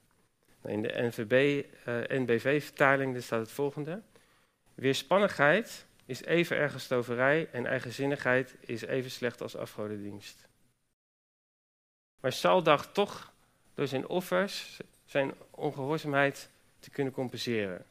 In 0.65 0.81
de 0.81 0.93
NVB, 0.95 1.65
uh, 1.87 2.19
NBV-vertaling 2.19 3.23
staat 3.23 3.39
het 3.39 3.51
volgende. 3.51 4.01
Weerspannigheid 4.73 5.85
is 6.05 6.23
even 6.23 6.57
erg 6.57 6.73
als 6.73 6.87
toverij 6.87 7.49
en 7.51 7.65
eigenzinnigheid 7.65 8.55
is 8.59 8.81
even 8.81 9.11
slecht 9.11 9.41
als 9.41 9.55
afgodendienst. 9.55 10.47
Maar 12.19 12.31
Saul 12.31 12.63
dacht 12.63 12.93
toch 12.93 13.33
door 13.73 13.87
zijn 13.87 14.07
offers 14.07 14.79
zijn 15.05 15.33
ongehoorzaamheid 15.49 16.49
te 16.79 16.89
kunnen 16.89 17.13
compenseren. 17.13 17.85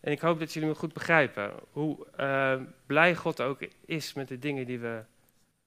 En 0.00 0.12
ik 0.12 0.20
hoop 0.20 0.38
dat 0.38 0.52
jullie 0.52 0.68
me 0.68 0.74
goed 0.74 0.92
begrijpen 0.92 1.54
hoe 1.70 2.06
uh, 2.20 2.62
blij 2.86 3.16
God 3.16 3.40
ook 3.40 3.60
is 3.84 4.12
met 4.12 4.28
de 4.28 4.38
dingen 4.38 4.66
die 4.66 4.78
we 4.78 5.04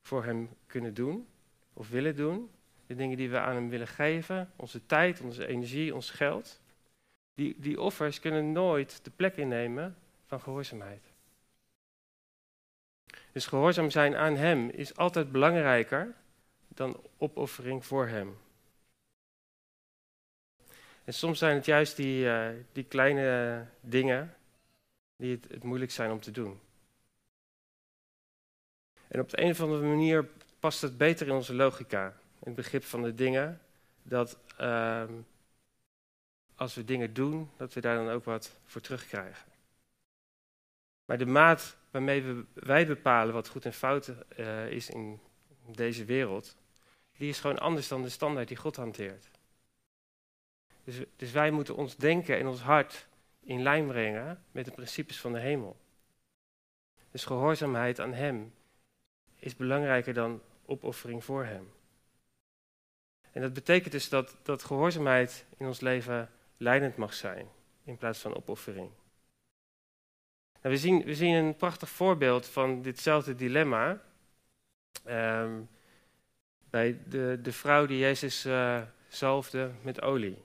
voor 0.02 0.24
Hem 0.24 0.50
kunnen 0.68 0.94
doen 0.94 1.28
of 1.74 1.90
willen 1.90 2.16
doen. 2.16 2.50
De 2.88 2.96
dingen 2.96 3.18
die 3.18 3.30
we 3.30 3.40
aan 3.40 3.56
Hem 3.56 3.70
willen 3.70 3.88
geven, 3.88 4.52
onze 4.56 4.86
tijd, 4.86 5.22
onze 5.22 5.48
energie, 5.48 5.96
ons 5.96 6.10
geld. 6.10 6.62
Die, 7.34 7.56
die 7.60 7.82
offers 7.82 8.20
kunnen 8.20 8.52
nooit 8.52 9.04
de 9.04 9.12
plek 9.16 9.36
innemen 9.36 9.96
van 10.26 10.42
gehoorzaamheid. 10.42 11.12
Dus 13.32 13.46
gehoorzaam 13.46 13.90
zijn 13.90 14.16
aan 14.16 14.36
Hem 14.36 14.70
is 14.70 14.96
altijd 14.96 15.32
belangrijker 15.32 16.16
dan 16.68 17.02
opoffering 17.18 17.86
voor 17.86 18.08
Hem. 18.08 18.38
En 21.04 21.14
soms 21.14 21.40
zijn 21.40 21.56
het 21.56 21.66
juist 21.66 21.96
die, 21.96 22.26
uh, 22.26 22.50
die 22.72 22.84
kleine 22.84 23.66
dingen 23.82 24.36
die 25.16 25.32
het, 25.32 25.48
het, 25.52 25.64
moeilijk 25.64 25.92
zijn 25.92 26.12
om 26.12 26.20
te 26.20 26.32
doen. 26.32 26.60
En 29.08 29.20
op 29.20 29.30
de 29.30 29.42
een 29.42 29.52
of 29.52 29.62
andere 29.62 29.88
manier 29.88 30.28
past 30.60 30.82
het 30.82 30.98
beter 30.98 31.28
in 31.28 31.34
onze 31.34 31.54
logica, 31.54 32.18
het 32.44 32.56
begrip 32.56 32.84
van 32.84 33.02
de 33.02 33.14
dingen, 33.14 33.62
dat 34.04 34.40
uh, 34.60 35.04
als 36.56 36.74
we 36.74 36.84
dingen 36.84 37.14
doen, 37.14 37.50
dat 37.58 37.74
we 37.74 37.82
daar 37.82 37.96
dan 37.96 38.10
ook 38.10 38.24
wat 38.24 38.60
voor 38.66 38.82
terugkrijgen. 38.82 39.52
Maar 41.06 41.18
de 41.18 41.26
maat 41.26 41.78
waarmee 41.92 42.22
we, 42.22 42.46
wij 42.54 42.88
bepalen 42.88 43.34
wat 43.34 43.48
goed 43.48 43.66
en 43.66 43.74
fout 43.74 44.14
uh, 44.38 44.72
is 44.72 44.90
in 44.90 45.20
deze 45.66 46.06
wereld, 46.06 46.56
die 47.18 47.30
is 47.30 47.40
gewoon 47.40 47.60
anders 47.60 47.88
dan 47.88 48.02
de 48.02 48.10
standaard 48.10 48.48
die 48.48 48.58
God 48.58 48.76
hanteert. 48.76 49.30
Dus, 50.84 51.00
dus 51.16 51.32
wij 51.32 51.52
moeten 51.52 51.76
ons 51.76 51.96
denken 51.96 52.38
en 52.38 52.48
ons 52.48 52.62
hart 52.62 53.08
in 53.40 53.62
lijn 53.62 53.88
brengen 53.88 54.44
met 54.52 54.66
de 54.66 54.72
principes 54.72 55.20
van 55.20 55.34
de 55.34 55.40
hemel. 55.40 55.78
Dus 57.12 57.26
gehoorzaamheid 57.26 58.00
aan 58.00 58.14
Hem 58.14 58.54
is 59.40 59.56
belangrijker 59.56 60.14
dan 60.14 60.42
opoffering 60.66 61.24
voor 61.24 61.46
Hem. 61.46 61.72
En 63.34 63.42
dat 63.42 63.54
betekent 63.54 63.92
dus 63.92 64.10
dat, 64.10 64.36
dat 64.44 64.64
gehoorzaamheid 64.64 65.46
in 65.58 65.66
ons 65.66 65.80
leven 65.80 66.30
leidend 66.58 66.96
mag 66.96 67.14
zijn 67.14 67.48
in 67.84 67.98
plaats 67.98 68.20
van 68.20 68.36
opoffering. 68.36 68.90
Nou, 70.62 70.76
we, 70.76 70.78
zien, 70.78 71.04
we 71.04 71.16
zien 71.16 71.34
een 71.34 71.56
prachtig 71.56 71.90
voorbeeld 71.90 72.48
van 72.48 72.82
ditzelfde 72.82 73.36
dilemma 73.36 74.02
ehm, 75.04 75.62
bij 76.70 77.00
de, 77.08 77.40
de 77.42 77.52
vrouw 77.52 77.86
die 77.86 77.98
Jezus 77.98 78.46
uh, 78.46 78.82
zalfde 79.08 79.72
met 79.82 80.02
olie. 80.02 80.42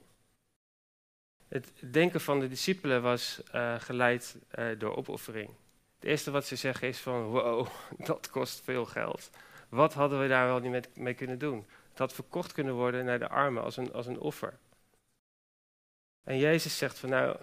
Het 1.47 1.71
denken 1.91 2.21
van 2.21 2.39
de 2.39 2.47
discipelen 2.47 3.01
was 3.01 3.41
uh, 3.55 3.79
geleid 3.79 4.37
uh, 4.59 4.79
door 4.79 4.95
opoffering. 4.95 5.49
Het 5.95 6.09
eerste 6.09 6.31
wat 6.31 6.45
ze 6.45 6.55
zeggen 6.55 6.87
is 6.87 6.99
van, 6.99 7.23
wow, 7.23 7.67
dat 8.09 8.29
kost 8.29 8.63
veel 8.63 8.85
geld. 8.85 9.29
Wat 9.69 9.93
hadden 9.93 10.21
we 10.21 10.27
daar 10.27 10.47
wel 10.47 10.59
niet 10.59 10.95
mee 10.97 11.13
kunnen 11.13 11.39
doen? 11.39 11.65
Het 11.99 12.07
had 12.07 12.17
verkocht 12.17 12.51
kunnen 12.51 12.73
worden 12.73 13.05
naar 13.05 13.19
de 13.19 13.27
armen 13.27 13.63
als 13.63 13.77
een, 13.77 13.93
als 13.93 14.05
een 14.05 14.19
offer. 14.19 14.59
En 16.23 16.37
Jezus 16.37 16.77
zegt 16.77 16.99
van, 16.99 17.09
nou, 17.09 17.37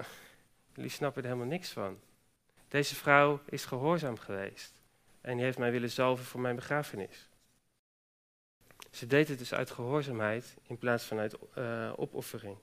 jullie 0.75 0.91
snappen 0.91 1.23
er 1.23 1.29
helemaal 1.29 1.51
niks 1.51 1.71
van. 1.71 2.01
Deze 2.69 2.95
vrouw 2.95 3.41
is 3.47 3.65
gehoorzaam 3.65 4.19
geweest. 4.19 4.75
En 5.21 5.35
die 5.35 5.45
heeft 5.45 5.59
mij 5.59 5.71
willen 5.71 5.91
zalven 5.91 6.25
voor 6.25 6.41
mijn 6.41 6.57
begrafenis. 6.57 7.29
Ze 8.91 9.07
deed 9.07 9.29
het 9.29 9.39
dus 9.39 9.55
uit 9.55 9.71
gehoorzaamheid 9.71 10.57
in 10.63 10.79
plaats 10.79 11.05
van 11.05 11.19
uit 11.19 11.37
uh, 11.59 11.93
opoffering. 11.97 12.57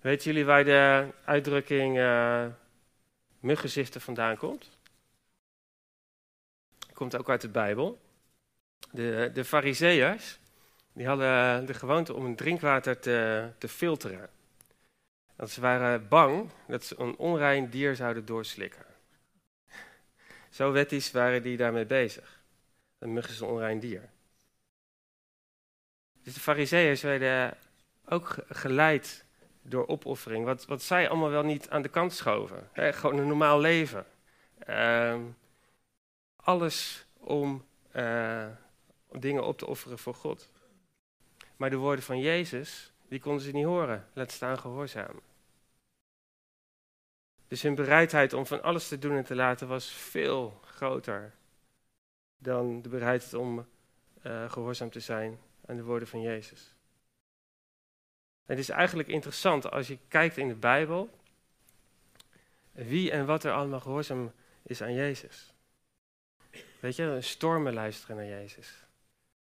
Weten 0.00 0.24
jullie 0.24 0.44
waar 0.44 0.64
de 0.64 1.12
uitdrukking 1.24 1.98
uh, 1.98 2.46
muggenziften 3.40 4.00
vandaan 4.00 4.36
komt? 4.36 4.70
Komt 6.92 7.16
ook 7.16 7.30
uit 7.30 7.40
de 7.40 7.48
Bijbel. 7.48 8.01
De, 8.90 9.30
de 9.34 9.44
fariseërs, 9.44 10.38
die 10.92 11.06
hadden 11.06 11.66
de 11.66 11.74
gewoonte 11.74 12.14
om 12.14 12.24
hun 12.24 12.36
drinkwater 12.36 12.98
te, 12.98 13.48
te 13.58 13.68
filteren. 13.68 14.28
Want 15.36 15.50
ze 15.50 15.60
waren 15.60 16.08
bang 16.08 16.50
dat 16.66 16.84
ze 16.84 16.94
een 16.98 17.16
onrein 17.16 17.70
dier 17.70 17.96
zouden 17.96 18.24
doorslikken. 18.24 18.84
Zo 20.50 20.72
wettisch 20.72 21.10
waren 21.10 21.42
die 21.42 21.56
daarmee 21.56 21.86
bezig. 21.86 22.40
Een 22.98 23.12
mug 23.12 23.28
is 23.28 23.40
een 23.40 23.46
onrein 23.48 23.80
dier. 23.80 24.10
Dus 26.22 26.34
de 26.34 26.40
fariseeërs 26.40 27.02
werden 27.02 27.56
ook 28.08 28.36
geleid 28.48 29.24
door 29.62 29.86
opoffering. 29.86 30.44
Wat, 30.44 30.66
wat 30.66 30.82
zij 30.82 31.08
allemaal 31.08 31.30
wel 31.30 31.42
niet 31.42 31.70
aan 31.70 31.82
de 31.82 31.88
kant 31.88 32.12
schoven. 32.12 32.68
gewoon 32.74 33.18
een 33.18 33.26
normaal 33.26 33.60
leven. 33.60 34.06
Uh, 34.68 35.16
alles 36.36 37.06
om 37.18 37.64
uh, 37.96 38.46
dingen 39.18 39.44
op 39.44 39.58
te 39.58 39.66
offeren 39.66 39.98
voor 39.98 40.14
God. 40.14 40.50
Maar 41.56 41.70
de 41.70 41.76
woorden 41.76 42.04
van 42.04 42.18
Jezus, 42.18 42.92
die 43.08 43.20
konden 43.20 43.42
ze 43.42 43.50
niet 43.50 43.64
horen. 43.64 44.08
Laat 44.12 44.30
staan 44.30 44.58
gehoorzamen. 44.58 45.22
Dus 47.48 47.62
hun 47.62 47.74
bereidheid 47.74 48.32
om 48.32 48.46
van 48.46 48.62
alles 48.62 48.88
te 48.88 48.98
doen 48.98 49.16
en 49.16 49.24
te 49.24 49.34
laten 49.34 49.68
was 49.68 49.90
veel 49.90 50.60
groter 50.64 51.34
dan 52.38 52.82
de 52.82 52.88
bereidheid 52.88 53.34
om 53.34 53.66
uh, 54.22 54.50
gehoorzaam 54.50 54.90
te 54.90 55.00
zijn 55.00 55.38
aan 55.66 55.76
de 55.76 55.82
woorden 55.82 56.08
van 56.08 56.20
Jezus. 56.20 56.74
Het 58.44 58.58
is 58.58 58.68
eigenlijk 58.68 59.08
interessant 59.08 59.70
als 59.70 59.88
je 59.88 59.98
kijkt 60.08 60.36
in 60.36 60.48
de 60.48 60.54
Bijbel 60.54 61.10
wie 62.72 63.10
en 63.10 63.26
wat 63.26 63.44
er 63.44 63.52
allemaal 63.52 63.80
gehoorzaam 63.80 64.32
is 64.62 64.82
aan 64.82 64.94
Jezus. 64.94 65.54
Weet 66.80 66.96
je, 66.96 67.18
stormen 67.20 67.74
luisteren 67.74 68.16
naar 68.16 68.26
Jezus. 68.26 68.81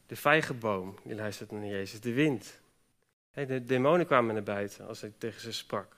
De 0.08 0.16
vijgenboom, 0.16 0.98
die 1.04 1.14
luistert 1.14 1.50
naar 1.50 1.66
Jezus. 1.66 2.00
De 2.00 2.12
wind. 2.12 2.60
De 3.32 3.64
demonen 3.64 4.06
kwamen 4.06 4.34
naar 4.34 4.42
buiten 4.42 4.86
als 4.86 5.00
hij 5.00 5.12
tegen 5.18 5.40
ze 5.40 5.52
sprak. 5.52 5.96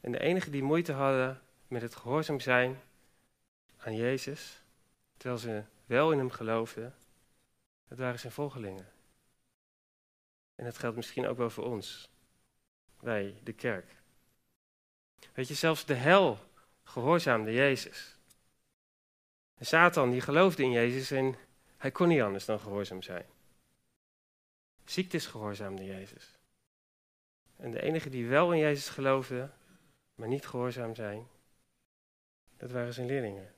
En 0.00 0.12
de 0.12 0.20
enigen 0.20 0.52
die 0.52 0.62
moeite 0.62 0.92
hadden 0.92 1.42
met 1.68 1.82
het 1.82 1.96
gehoorzaam 1.96 2.40
zijn 2.40 2.80
aan 3.76 3.96
Jezus, 3.96 4.62
terwijl 5.16 5.40
ze 5.40 5.62
wel 5.86 6.12
in 6.12 6.18
hem 6.18 6.30
geloofden, 6.30 6.94
dat 7.88 7.98
waren 7.98 8.18
zijn 8.18 8.32
volgelingen. 8.32 8.88
En 10.54 10.64
dat 10.64 10.78
geldt 10.78 10.96
misschien 10.96 11.26
ook 11.26 11.36
wel 11.36 11.50
voor 11.50 11.64
ons. 11.64 12.10
Wij, 13.00 13.34
de 13.42 13.52
kerk. 13.52 13.96
Weet 15.32 15.48
je, 15.48 15.54
zelfs 15.54 15.84
de 15.84 15.94
hel 15.94 16.38
gehoorzaamde 16.82 17.52
Jezus. 17.52 18.16
En 19.54 19.66
Satan 19.66 20.10
die 20.10 20.20
geloofde 20.20 20.62
in 20.62 20.70
Jezus 20.70 21.10
en 21.10 21.36
hij 21.80 21.90
kon 21.90 22.08
niet 22.08 22.20
anders 22.20 22.44
dan 22.44 22.60
gehoorzaam 22.60 23.02
zijn. 23.02 23.26
Ziektes 24.84 25.26
gehoorzaamde 25.26 25.84
Jezus. 25.84 26.38
En 27.56 27.70
de 27.70 27.82
enige 27.82 28.10
die 28.10 28.26
wel 28.26 28.52
in 28.52 28.58
Jezus 28.58 28.88
geloofde, 28.88 29.50
maar 30.14 30.28
niet 30.28 30.46
gehoorzaam 30.46 30.94
zijn, 30.94 31.26
dat 32.56 32.70
waren 32.70 32.94
zijn 32.94 33.06
leerlingen. 33.06 33.54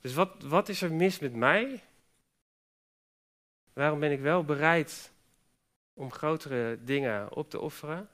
Dus 0.00 0.14
wat, 0.14 0.42
wat 0.42 0.68
is 0.68 0.82
er 0.82 0.92
mis 0.92 1.18
met 1.18 1.34
mij? 1.34 1.82
Waarom 3.72 4.00
ben 4.00 4.12
ik 4.12 4.20
wel 4.20 4.44
bereid 4.44 5.12
om 5.94 6.12
grotere 6.12 6.84
dingen 6.84 7.32
op 7.32 7.50
te 7.50 7.60
offeren 7.60 8.08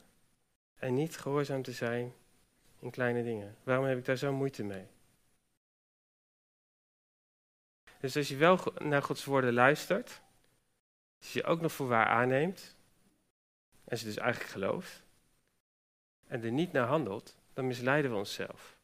en 0.75 0.93
niet 0.93 1.17
gehoorzaam 1.17 1.61
te 1.61 1.71
zijn 1.71 2.13
in 2.79 2.91
kleine 2.91 3.23
dingen? 3.23 3.57
Waarom 3.63 3.85
heb 3.85 3.97
ik 3.97 4.05
daar 4.05 4.17
zo 4.17 4.33
moeite 4.33 4.63
mee? 4.63 4.87
Dus 7.99 8.15
als 8.15 8.27
je 8.27 8.35
wel 8.35 8.73
naar 8.77 9.03
Gods 9.03 9.25
woorden 9.25 9.53
luistert, 9.53 10.21
als 11.19 11.33
je 11.33 11.43
ook 11.43 11.61
nog 11.61 11.71
voor 11.71 11.87
waar 11.87 12.05
aanneemt, 12.05 12.75
en 13.83 13.97
ze 13.97 14.05
dus 14.05 14.17
eigenlijk 14.17 14.51
gelooft, 14.51 15.03
en 16.27 16.43
er 16.43 16.51
niet 16.51 16.71
naar 16.71 16.87
handelt, 16.87 17.37
dan 17.53 17.67
misleiden 17.67 18.11
we 18.11 18.17
onszelf. 18.17 18.77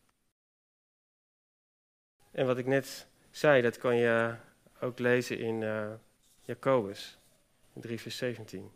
En 2.32 2.46
wat 2.46 2.58
ik 2.58 2.66
net 2.66 3.08
zei, 3.32 3.62
dat 3.62 3.78
kan 3.78 3.96
je 3.96 4.36
ook 4.80 5.00
lezen 5.00 5.40
in 5.40 5.62
uh, 5.62 5.94
Jacobus 6.42 7.18
3 7.74 8.00
vers 8.00 8.18
17. 8.18 8.72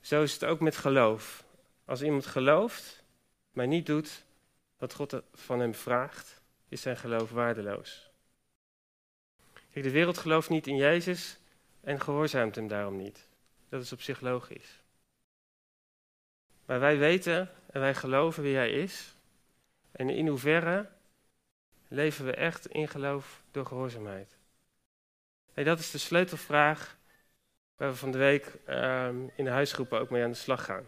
Zo 0.00 0.22
is 0.22 0.32
het 0.32 0.44
ook 0.44 0.60
met 0.60 0.76
geloof. 0.76 1.44
Als 1.84 2.02
iemand 2.02 2.26
gelooft, 2.26 3.04
maar 3.52 3.66
niet 3.66 3.86
doet 3.86 4.24
wat 4.76 4.94
God 4.94 5.22
van 5.32 5.60
hem 5.60 5.74
vraagt, 5.74 6.37
is 6.68 6.82
zijn 6.82 6.96
geloof 6.96 7.30
waardeloos. 7.30 8.10
Kijk, 9.70 9.84
de 9.84 9.90
wereld 9.90 10.18
gelooft 10.18 10.48
niet 10.48 10.66
in 10.66 10.76
Jezus 10.76 11.38
en 11.80 12.00
gehoorzaamt 12.00 12.54
hem 12.54 12.68
daarom 12.68 12.96
niet. 12.96 13.28
Dat 13.68 13.82
is 13.82 13.92
op 13.92 14.00
zich 14.00 14.20
logisch. 14.20 14.82
Maar 16.64 16.80
wij 16.80 16.98
weten 16.98 17.50
en 17.70 17.80
wij 17.80 17.94
geloven 17.94 18.42
wie 18.42 18.56
Hij 18.56 18.70
is. 18.70 19.14
En 19.92 20.10
in 20.10 20.26
hoeverre 20.26 20.88
leven 21.88 22.24
we 22.24 22.32
echt 22.32 22.66
in 22.66 22.88
geloof 22.88 23.42
door 23.50 23.66
gehoorzaamheid? 23.66 24.36
Hey, 25.52 25.64
dat 25.64 25.78
is 25.78 25.90
de 25.90 25.98
sleutelvraag 25.98 26.96
waar 27.76 27.90
we 27.90 27.96
van 27.96 28.10
de 28.10 28.18
week 28.18 28.52
um, 28.68 29.30
in 29.36 29.44
de 29.44 29.50
huisgroepen 29.50 30.00
ook 30.00 30.10
mee 30.10 30.22
aan 30.22 30.30
de 30.30 30.36
slag 30.36 30.64
gaan. 30.64 30.86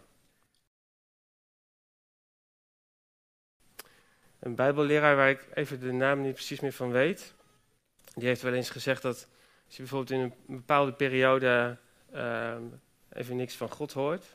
Een 4.41 4.55
bijbelleraar 4.55 5.15
waar 5.15 5.29
ik 5.29 5.47
even 5.53 5.79
de 5.79 5.91
naam 5.91 6.21
niet 6.21 6.33
precies 6.33 6.59
meer 6.59 6.73
van 6.73 6.91
weet, 6.91 7.33
die 8.13 8.27
heeft 8.27 8.41
wel 8.41 8.53
eens 8.53 8.69
gezegd 8.69 9.01
dat 9.01 9.27
als 9.65 9.75
je 9.75 9.81
bijvoorbeeld 9.81 10.11
in 10.11 10.19
een 10.19 10.55
bepaalde 10.55 10.93
periode 10.93 11.77
uh, 12.13 12.55
even 13.09 13.35
niks 13.35 13.55
van 13.55 13.69
God 13.69 13.93
hoort, 13.93 14.25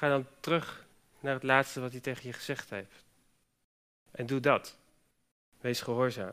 Ga 0.00 0.08
dan 0.08 0.26
terug 0.40 0.86
naar 1.18 1.34
het 1.34 1.42
laatste 1.42 1.80
wat 1.80 1.92
hij 1.92 2.00
tegen 2.00 2.26
je 2.26 2.32
gezegd 2.32 2.70
heeft. 2.70 3.04
En 4.10 4.26
doe 4.26 4.40
dat. 4.40 4.78
Wees 5.60 5.80
gehoorzaam. 5.80 6.32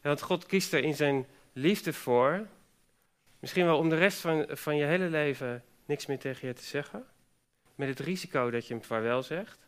want 0.00 0.22
God 0.22 0.46
kiest 0.46 0.72
er 0.72 0.84
in 0.84 0.94
zijn 0.94 1.26
liefde 1.52 1.92
voor, 1.92 2.46
misschien 3.38 3.64
wel 3.64 3.78
om 3.78 3.88
de 3.88 3.96
rest 3.96 4.20
van, 4.20 4.46
van 4.50 4.76
je 4.76 4.84
hele 4.84 5.08
leven 5.08 5.64
niks 5.84 6.06
meer 6.06 6.18
tegen 6.18 6.48
je 6.48 6.54
te 6.54 6.64
zeggen, 6.64 7.06
met 7.74 7.88
het 7.88 8.00
risico 8.00 8.50
dat 8.50 8.66
je 8.66 8.74
hem 8.74 8.82
vaarwel 8.82 9.22
zegt, 9.22 9.67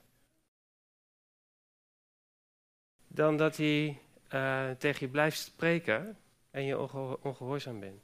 dan 3.13 3.37
dat 3.37 3.57
hij 3.57 3.99
uh, 4.35 4.71
tegen 4.71 5.07
je 5.07 5.09
blijft 5.09 5.39
spreken 5.39 6.19
en 6.51 6.65
je 6.65 6.79
ongehoorzaam 7.23 7.81
bent. 7.81 8.03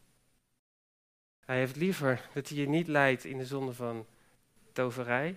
Hij 1.45 1.59
heeft 1.59 1.77
liever 1.77 2.29
dat 2.35 2.49
hij 2.49 2.59
je 2.59 2.69
niet 2.69 2.87
leidt 2.87 3.25
in 3.25 3.39
de 3.39 3.47
zonde 3.47 3.73
van 3.73 4.07
toverij, 4.73 5.37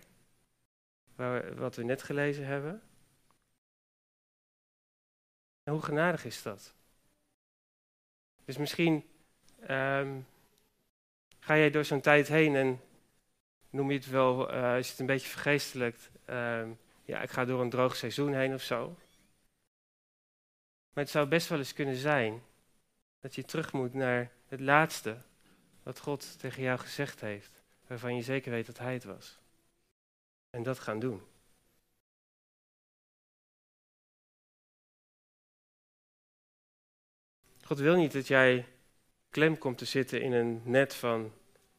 waar, 1.16 1.56
wat 1.56 1.76
we 1.76 1.84
net 1.84 2.04
gelezen 2.04 2.46
hebben. 2.46 2.82
En 5.64 5.74
hoe 5.74 5.82
genadig 5.82 6.26
is 6.26 6.42
dat? 6.42 6.74
Dus 8.46 8.58
misschien 8.58 9.10
um, 9.70 10.28
ga 11.40 11.58
jij 11.58 11.70
door 11.70 11.86
zo'n 11.86 12.02
tijd 12.02 12.28
heen 12.28 12.56
en 12.56 12.82
noem 13.70 13.92
je 13.92 13.98
het 13.98 14.10
wel, 14.10 14.54
uh, 14.54 14.78
is 14.78 14.90
het 14.90 15.00
een 15.00 15.06
beetje 15.06 15.30
vergeestelijkt, 15.30 16.10
uh, 16.30 16.68
ja, 17.04 17.22
ik 17.22 17.30
ga 17.30 17.46
door 17.46 17.62
een 17.62 17.70
droog 17.70 17.96
seizoen 17.96 18.34
heen 18.34 18.54
of 18.54 18.62
zo. 18.62 18.96
Maar 20.94 21.04
het 21.04 21.10
zou 21.10 21.28
best 21.28 21.48
wel 21.48 21.58
eens 21.58 21.74
kunnen 21.74 21.96
zijn 21.96 22.44
Dat 23.20 23.36
je 23.36 23.44
terug 23.44 23.74
moet 23.74 23.94
naar 23.94 24.32
het 24.48 24.60
laatste 24.60 25.18
wat 25.84 26.00
God 26.00 26.40
tegen 26.40 26.64
jou 26.64 26.80
gezegd 26.80 27.22
heeft, 27.22 27.64
waarvan 27.88 28.16
je 28.16 28.22
zeker 28.22 28.52
weet 28.52 28.66
dat 28.66 28.78
Hij 28.78 28.94
het 28.94 29.04
was. 29.04 29.40
En 30.50 30.64
dat 30.64 30.80
gaan 30.80 31.00
doen. 31.00 31.22
God 37.64 37.80
wil 37.80 37.96
niet 37.96 38.12
dat 38.12 38.28
jij 38.28 38.68
klem 39.30 39.58
komt 39.58 39.78
te 39.78 39.86
zitten 39.86 40.22
in 40.22 40.32
een 40.32 40.62
net 40.64 40.96
van 40.96 41.34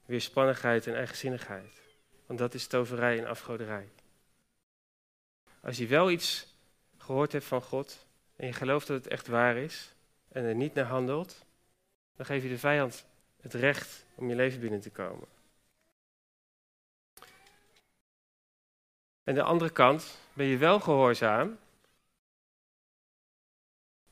weerspannigheid 0.05 0.87
en 0.87 0.94
eigenzinnigheid. 0.94 1.81
Want 2.27 2.38
dat 2.38 2.55
is 2.55 2.66
toverij 2.66 3.18
en 3.18 3.27
afgoderij. 3.27 3.88
Als 5.61 5.77
je 5.77 5.87
wel 5.87 6.11
iets 6.11 6.55
gehoord 6.96 7.33
hebt 7.33 7.44
van 7.44 7.62
God 7.62 8.07
en 8.40 8.46
je 8.46 8.53
gelooft 8.53 8.87
dat 8.87 8.96
het 8.96 9.12
echt 9.12 9.26
waar 9.26 9.57
is 9.57 9.94
en 10.29 10.44
er 10.44 10.55
niet 10.55 10.74
naar 10.74 10.85
handelt, 10.85 11.44
dan 12.16 12.26
geef 12.26 12.42
je 12.42 12.48
de 12.48 12.59
vijand 12.59 13.07
het 13.40 13.55
recht 13.55 14.07
om 14.14 14.29
je 14.29 14.35
leven 14.35 14.61
binnen 14.61 14.81
te 14.81 14.90
komen. 14.90 15.29
En 19.24 19.35
de 19.35 19.42
andere 19.42 19.70
kant, 19.70 20.18
ben 20.33 20.46
je 20.46 20.57
wel 20.57 20.81
gehoorzaam, 20.81 21.59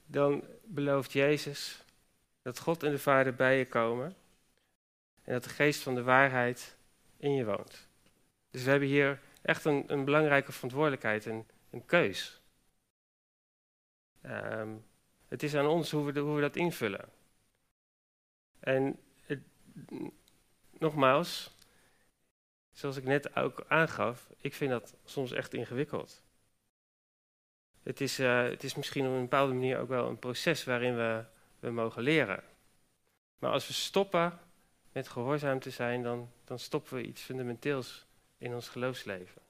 dan 0.06 0.44
belooft 0.64 1.12
Jezus 1.12 1.84
dat 2.42 2.58
God 2.58 2.82
en 2.82 2.90
de 2.90 2.98
Vader 2.98 3.34
bij 3.34 3.58
je 3.58 3.66
komen 3.66 4.16
en 5.22 5.32
dat 5.32 5.44
de 5.44 5.50
geest 5.50 5.82
van 5.82 5.94
de 5.94 6.02
waarheid 6.02 6.76
in 7.16 7.34
je 7.34 7.44
woont. 7.44 7.88
Dus 8.50 8.62
we 8.62 8.70
hebben 8.70 8.88
hier 8.88 9.20
echt 9.42 9.64
een, 9.64 9.84
een 9.86 10.04
belangrijke 10.04 10.52
verantwoordelijkheid, 10.52 11.24
een, 11.24 11.46
een 11.70 11.86
keus. 11.86 12.37
Ehm, 14.20 14.76
het 15.28 15.42
is 15.42 15.54
aan 15.54 15.66
ons 15.66 15.90
hoe 15.90 16.12
we, 16.12 16.20
hoe 16.20 16.34
we 16.34 16.40
dat 16.40 16.56
invullen. 16.56 17.08
En 18.58 18.98
het, 19.20 19.40
nogmaals, 20.78 21.56
zoals 22.72 22.96
ik 22.96 23.04
net 23.04 23.36
ook 23.36 23.64
aangaf, 23.68 24.30
ik 24.38 24.54
vind 24.54 24.70
dat 24.70 24.94
soms 25.04 25.32
echt 25.32 25.54
ingewikkeld. 25.54 26.22
Het 27.82 28.00
is, 28.00 28.20
uh, 28.20 28.42
het 28.42 28.64
is 28.64 28.74
misschien 28.74 29.06
op 29.06 29.12
een 29.12 29.20
bepaalde 29.20 29.52
manier 29.52 29.78
ook 29.78 29.88
wel 29.88 30.08
een 30.08 30.18
proces 30.18 30.64
waarin 30.64 30.96
we, 30.96 31.24
we 31.58 31.70
mogen 31.70 32.02
leren. 32.02 32.44
Maar 33.38 33.50
als 33.50 33.66
we 33.66 33.72
stoppen 33.72 34.38
met 34.92 35.08
gehoorzaam 35.08 35.60
te 35.60 35.70
zijn, 35.70 36.02
dan, 36.02 36.30
dan 36.44 36.58
stoppen 36.58 36.94
we 36.94 37.02
iets 37.02 37.22
fundamenteels 37.22 38.06
in 38.38 38.54
ons 38.54 38.68
geloofsleven. 38.68 39.42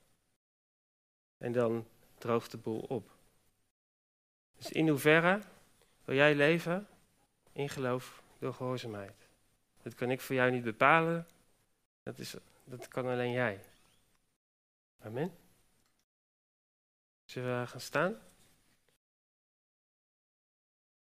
En 1.38 1.52
dan 1.52 1.86
droogt 2.18 2.50
de 2.50 2.56
boel 2.56 2.80
op. 2.80 3.17
Dus 4.58 4.70
in 4.70 4.88
hoeverre 4.88 5.40
wil 6.04 6.14
jij 6.14 6.34
leven 6.34 6.88
in 7.52 7.68
geloof 7.68 8.22
door 8.38 8.54
gehoorzaamheid? 8.54 9.28
Dat 9.82 9.94
kan 9.94 10.10
ik 10.10 10.20
voor 10.20 10.34
jou 10.34 10.50
niet 10.50 10.64
bepalen. 10.64 11.26
Dat, 12.02 12.18
is, 12.18 12.34
dat 12.64 12.88
kan 12.88 13.06
alleen 13.06 13.32
jij. 13.32 13.60
Amen. 15.02 15.36
Zullen 17.24 17.60
we 17.60 17.66
gaan 17.66 17.80
staan? 17.80 18.18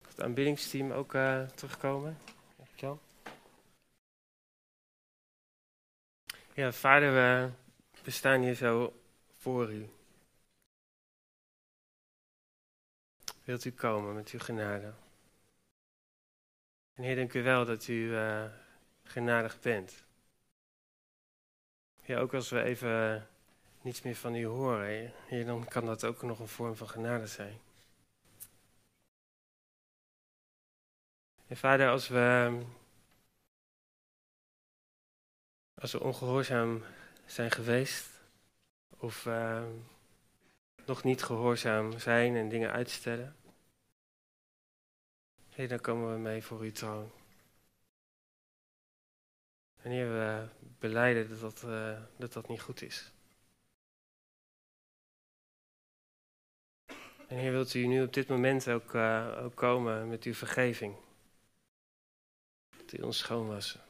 Het 0.06 0.22
aanbiddingsteam 0.22 0.92
ook 0.92 1.14
uh, 1.14 1.48
terugkomen. 1.48 2.18
Dankjewel. 2.56 3.00
Ja, 6.54 6.72
vader, 6.72 7.12
we, 7.12 7.50
we 8.02 8.10
staan 8.10 8.40
hier 8.40 8.54
zo 8.54 9.00
voor 9.38 9.72
u. 9.72 9.88
Wilt 13.44 13.64
u 13.64 13.72
komen 13.72 14.14
met 14.14 14.30
uw 14.30 14.38
genade? 14.38 14.92
En 16.94 17.02
Heer, 17.02 17.16
dank 17.16 17.34
u 17.34 17.42
wel 17.42 17.64
dat 17.64 17.88
u 17.88 17.92
uh, 17.92 18.44
genadig 19.02 19.60
bent. 19.60 20.04
Ja, 22.02 22.18
ook 22.18 22.34
als 22.34 22.50
we 22.50 22.62
even 22.62 23.28
niets 23.80 24.02
meer 24.02 24.16
van 24.16 24.34
u 24.34 24.46
horen, 24.46 25.12
Heer, 25.26 25.46
dan 25.46 25.68
kan 25.68 25.86
dat 25.86 26.04
ook 26.04 26.22
nog 26.22 26.38
een 26.38 26.48
vorm 26.48 26.76
van 26.76 26.88
genade 26.88 27.26
zijn. 27.26 27.60
En 31.46 31.56
vader, 31.56 31.88
als 31.88 32.08
we, 32.08 32.60
als 35.74 35.92
we 35.92 36.00
ongehoorzaam 36.00 36.84
zijn 37.26 37.50
geweest, 37.50 38.20
of 38.98 39.26
uh, 39.26 39.64
nog 40.86 41.04
niet 41.04 41.22
gehoorzaam 41.22 41.98
zijn 41.98 42.36
en 42.36 42.48
dingen 42.48 42.70
uitstellen, 42.70 43.36
Heer, 45.54 45.68
dan 45.68 45.80
komen 45.80 46.12
we 46.12 46.18
mee 46.18 46.42
voor 46.42 46.60
uw 46.60 46.72
troon. 46.72 47.10
En 49.82 49.90
Heer, 49.90 50.08
we 50.08 50.48
beleiden 50.78 51.28
dat 51.28 51.40
dat, 51.40 51.62
uh, 51.62 52.02
dat 52.16 52.32
dat 52.32 52.48
niet 52.48 52.60
goed 52.60 52.82
is. 52.82 53.12
En 57.28 57.36
Heer, 57.36 57.52
wilt 57.52 57.74
u 57.74 57.86
nu 57.86 58.02
op 58.02 58.12
dit 58.12 58.28
moment 58.28 58.68
ook, 58.68 58.94
uh, 58.94 59.40
ook 59.42 59.54
komen 59.54 60.08
met 60.08 60.24
uw 60.24 60.34
vergeving? 60.34 60.96
Dat 62.76 62.92
u 62.92 63.02
ons 63.02 63.18
schoonwassen. 63.18 63.80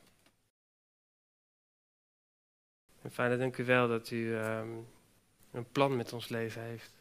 En 3.02 3.12
vader, 3.12 3.38
dank 3.38 3.56
u 3.56 3.64
wel 3.64 3.88
dat 3.88 4.10
u 4.10 4.34
um, 4.34 4.86
een 5.54 5.70
plan 5.70 5.96
met 5.96 6.12
ons 6.12 6.28
leven 6.28 6.62
heeft. 6.62 6.92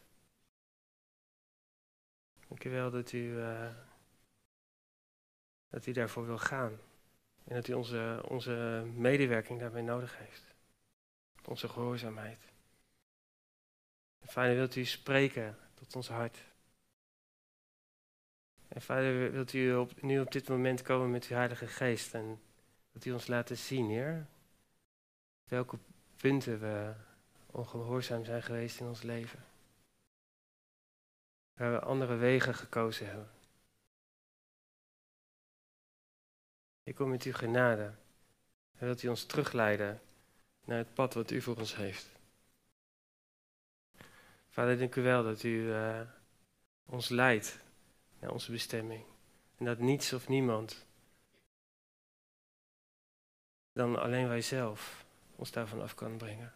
Dank 2.48 2.64
u 2.64 2.70
wel 2.70 2.90
dat 2.90 3.12
u, 3.12 3.18
uh, 3.18 3.74
dat 5.68 5.86
u 5.86 5.92
daarvoor 5.92 6.26
wil 6.26 6.38
gaan. 6.38 6.78
En 7.44 7.54
dat 7.54 7.68
u 7.68 7.72
onze, 7.72 8.24
onze 8.28 8.84
medewerking 8.94 9.60
daarbij 9.60 9.82
nodig 9.82 10.18
heeft. 10.18 10.54
Onze 11.44 11.68
gehoorzaamheid. 11.68 12.52
Vader, 14.20 14.54
wilt 14.54 14.76
u 14.76 14.84
spreken 14.84 15.58
tot 15.74 15.96
ons 15.96 16.08
hart. 16.08 16.38
En 18.68 18.82
vader, 18.82 19.32
wilt 19.32 19.52
u 19.52 19.74
op, 19.74 20.02
nu 20.02 20.20
op 20.20 20.32
dit 20.32 20.48
moment 20.48 20.82
komen 20.82 21.10
met 21.10 21.26
uw 21.26 21.36
Heilige 21.36 21.66
Geest 21.66 22.14
en 22.14 22.42
dat 22.92 23.04
u 23.04 23.12
ons 23.12 23.26
laten 23.26 23.56
zien, 23.56 23.88
Heer, 23.88 24.26
welke 25.44 25.78
punten 26.16 26.60
we 26.60 26.94
ongehoorzaam 27.54 28.24
zijn 28.24 28.42
geweest 28.42 28.80
in 28.80 28.86
ons 28.86 29.02
leven. 29.02 29.44
Waar 31.54 31.72
we 31.72 31.80
andere 31.80 32.14
wegen 32.14 32.54
gekozen 32.54 33.06
hebben. 33.06 33.30
Ik 36.82 36.94
kom 36.94 37.10
met 37.10 37.22
uw 37.22 37.32
genade 37.32 37.94
en 38.76 38.86
wilt 38.86 39.02
u 39.02 39.08
ons 39.08 39.24
terugleiden 39.24 40.00
naar 40.64 40.78
het 40.78 40.94
pad 40.94 41.14
wat 41.14 41.30
u 41.30 41.40
voor 41.40 41.56
ons 41.56 41.76
heeft. 41.76 42.08
Vader, 44.48 44.78
dank 44.78 44.94
u 44.94 45.02
wel 45.02 45.22
dat 45.22 45.42
u 45.42 45.48
uh, 45.48 46.00
ons 46.86 47.08
leidt 47.08 47.58
naar 48.18 48.30
onze 48.30 48.50
bestemming. 48.50 49.04
En 49.56 49.64
dat 49.64 49.78
niets 49.78 50.12
of 50.12 50.28
niemand 50.28 50.86
dan 53.72 54.00
alleen 54.00 54.28
wij 54.28 54.42
zelf 54.42 55.04
ons 55.36 55.50
daarvan 55.50 55.82
af 55.82 55.94
kan 55.94 56.16
brengen. 56.16 56.54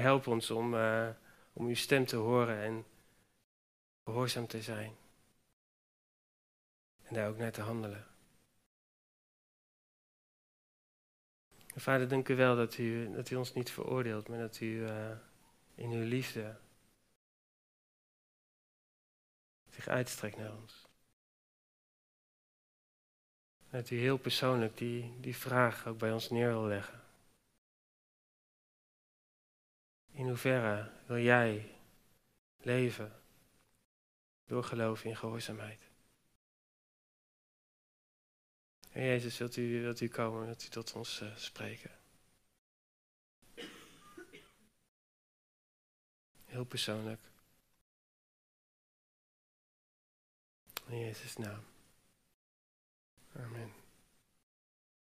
Help 0.00 0.26
ons 0.26 0.50
om, 0.50 0.74
uh, 0.74 1.08
om 1.52 1.66
uw 1.66 1.74
stem 1.74 2.04
te 2.04 2.16
horen 2.16 2.62
en 2.62 2.84
gehoorzaam 4.04 4.46
te 4.46 4.62
zijn. 4.62 4.96
En 7.02 7.14
daar 7.14 7.28
ook 7.28 7.36
naar 7.36 7.52
te 7.52 7.62
handelen. 7.62 8.06
Vader, 11.74 12.08
dank 12.08 12.28
u 12.28 12.36
wel 12.36 12.56
dat 12.56 12.78
u, 12.78 13.12
dat 13.12 13.30
u 13.30 13.36
ons 13.36 13.52
niet 13.52 13.70
veroordeelt, 13.70 14.28
maar 14.28 14.38
dat 14.38 14.60
u 14.60 14.66
uh, 14.66 15.10
in 15.74 15.90
uw 15.90 16.04
liefde 16.04 16.56
zich 19.70 19.88
uitstrekt 19.88 20.36
naar 20.36 20.56
ons. 20.56 20.88
Dat 23.70 23.90
u 23.90 23.96
heel 23.98 24.18
persoonlijk 24.18 24.76
die, 24.76 25.20
die 25.20 25.36
vraag 25.36 25.86
ook 25.86 25.98
bij 25.98 26.12
ons 26.12 26.30
neer 26.30 26.48
wil 26.48 26.66
leggen. 26.66 27.01
In 30.12 30.26
hoeverre 30.26 30.92
wil 31.06 31.18
jij 31.18 31.78
leven 32.56 33.22
door 34.44 34.64
geloof 34.64 35.04
in 35.04 35.16
gehoorzaamheid? 35.16 35.90
En 38.90 39.02
Jezus, 39.02 39.38
wilt 39.38 39.56
u, 39.56 39.80
wilt 39.80 40.00
u 40.00 40.08
komen, 40.08 40.46
wilt 40.46 40.64
u 40.64 40.68
tot 40.68 40.92
ons 40.92 41.20
uh, 41.20 41.36
spreken? 41.36 41.90
Heel 46.44 46.64
persoonlijk. 46.64 47.20
In 50.86 50.98
Jezus' 50.98 51.36
naam. 51.36 51.64
Amen. 53.36 53.81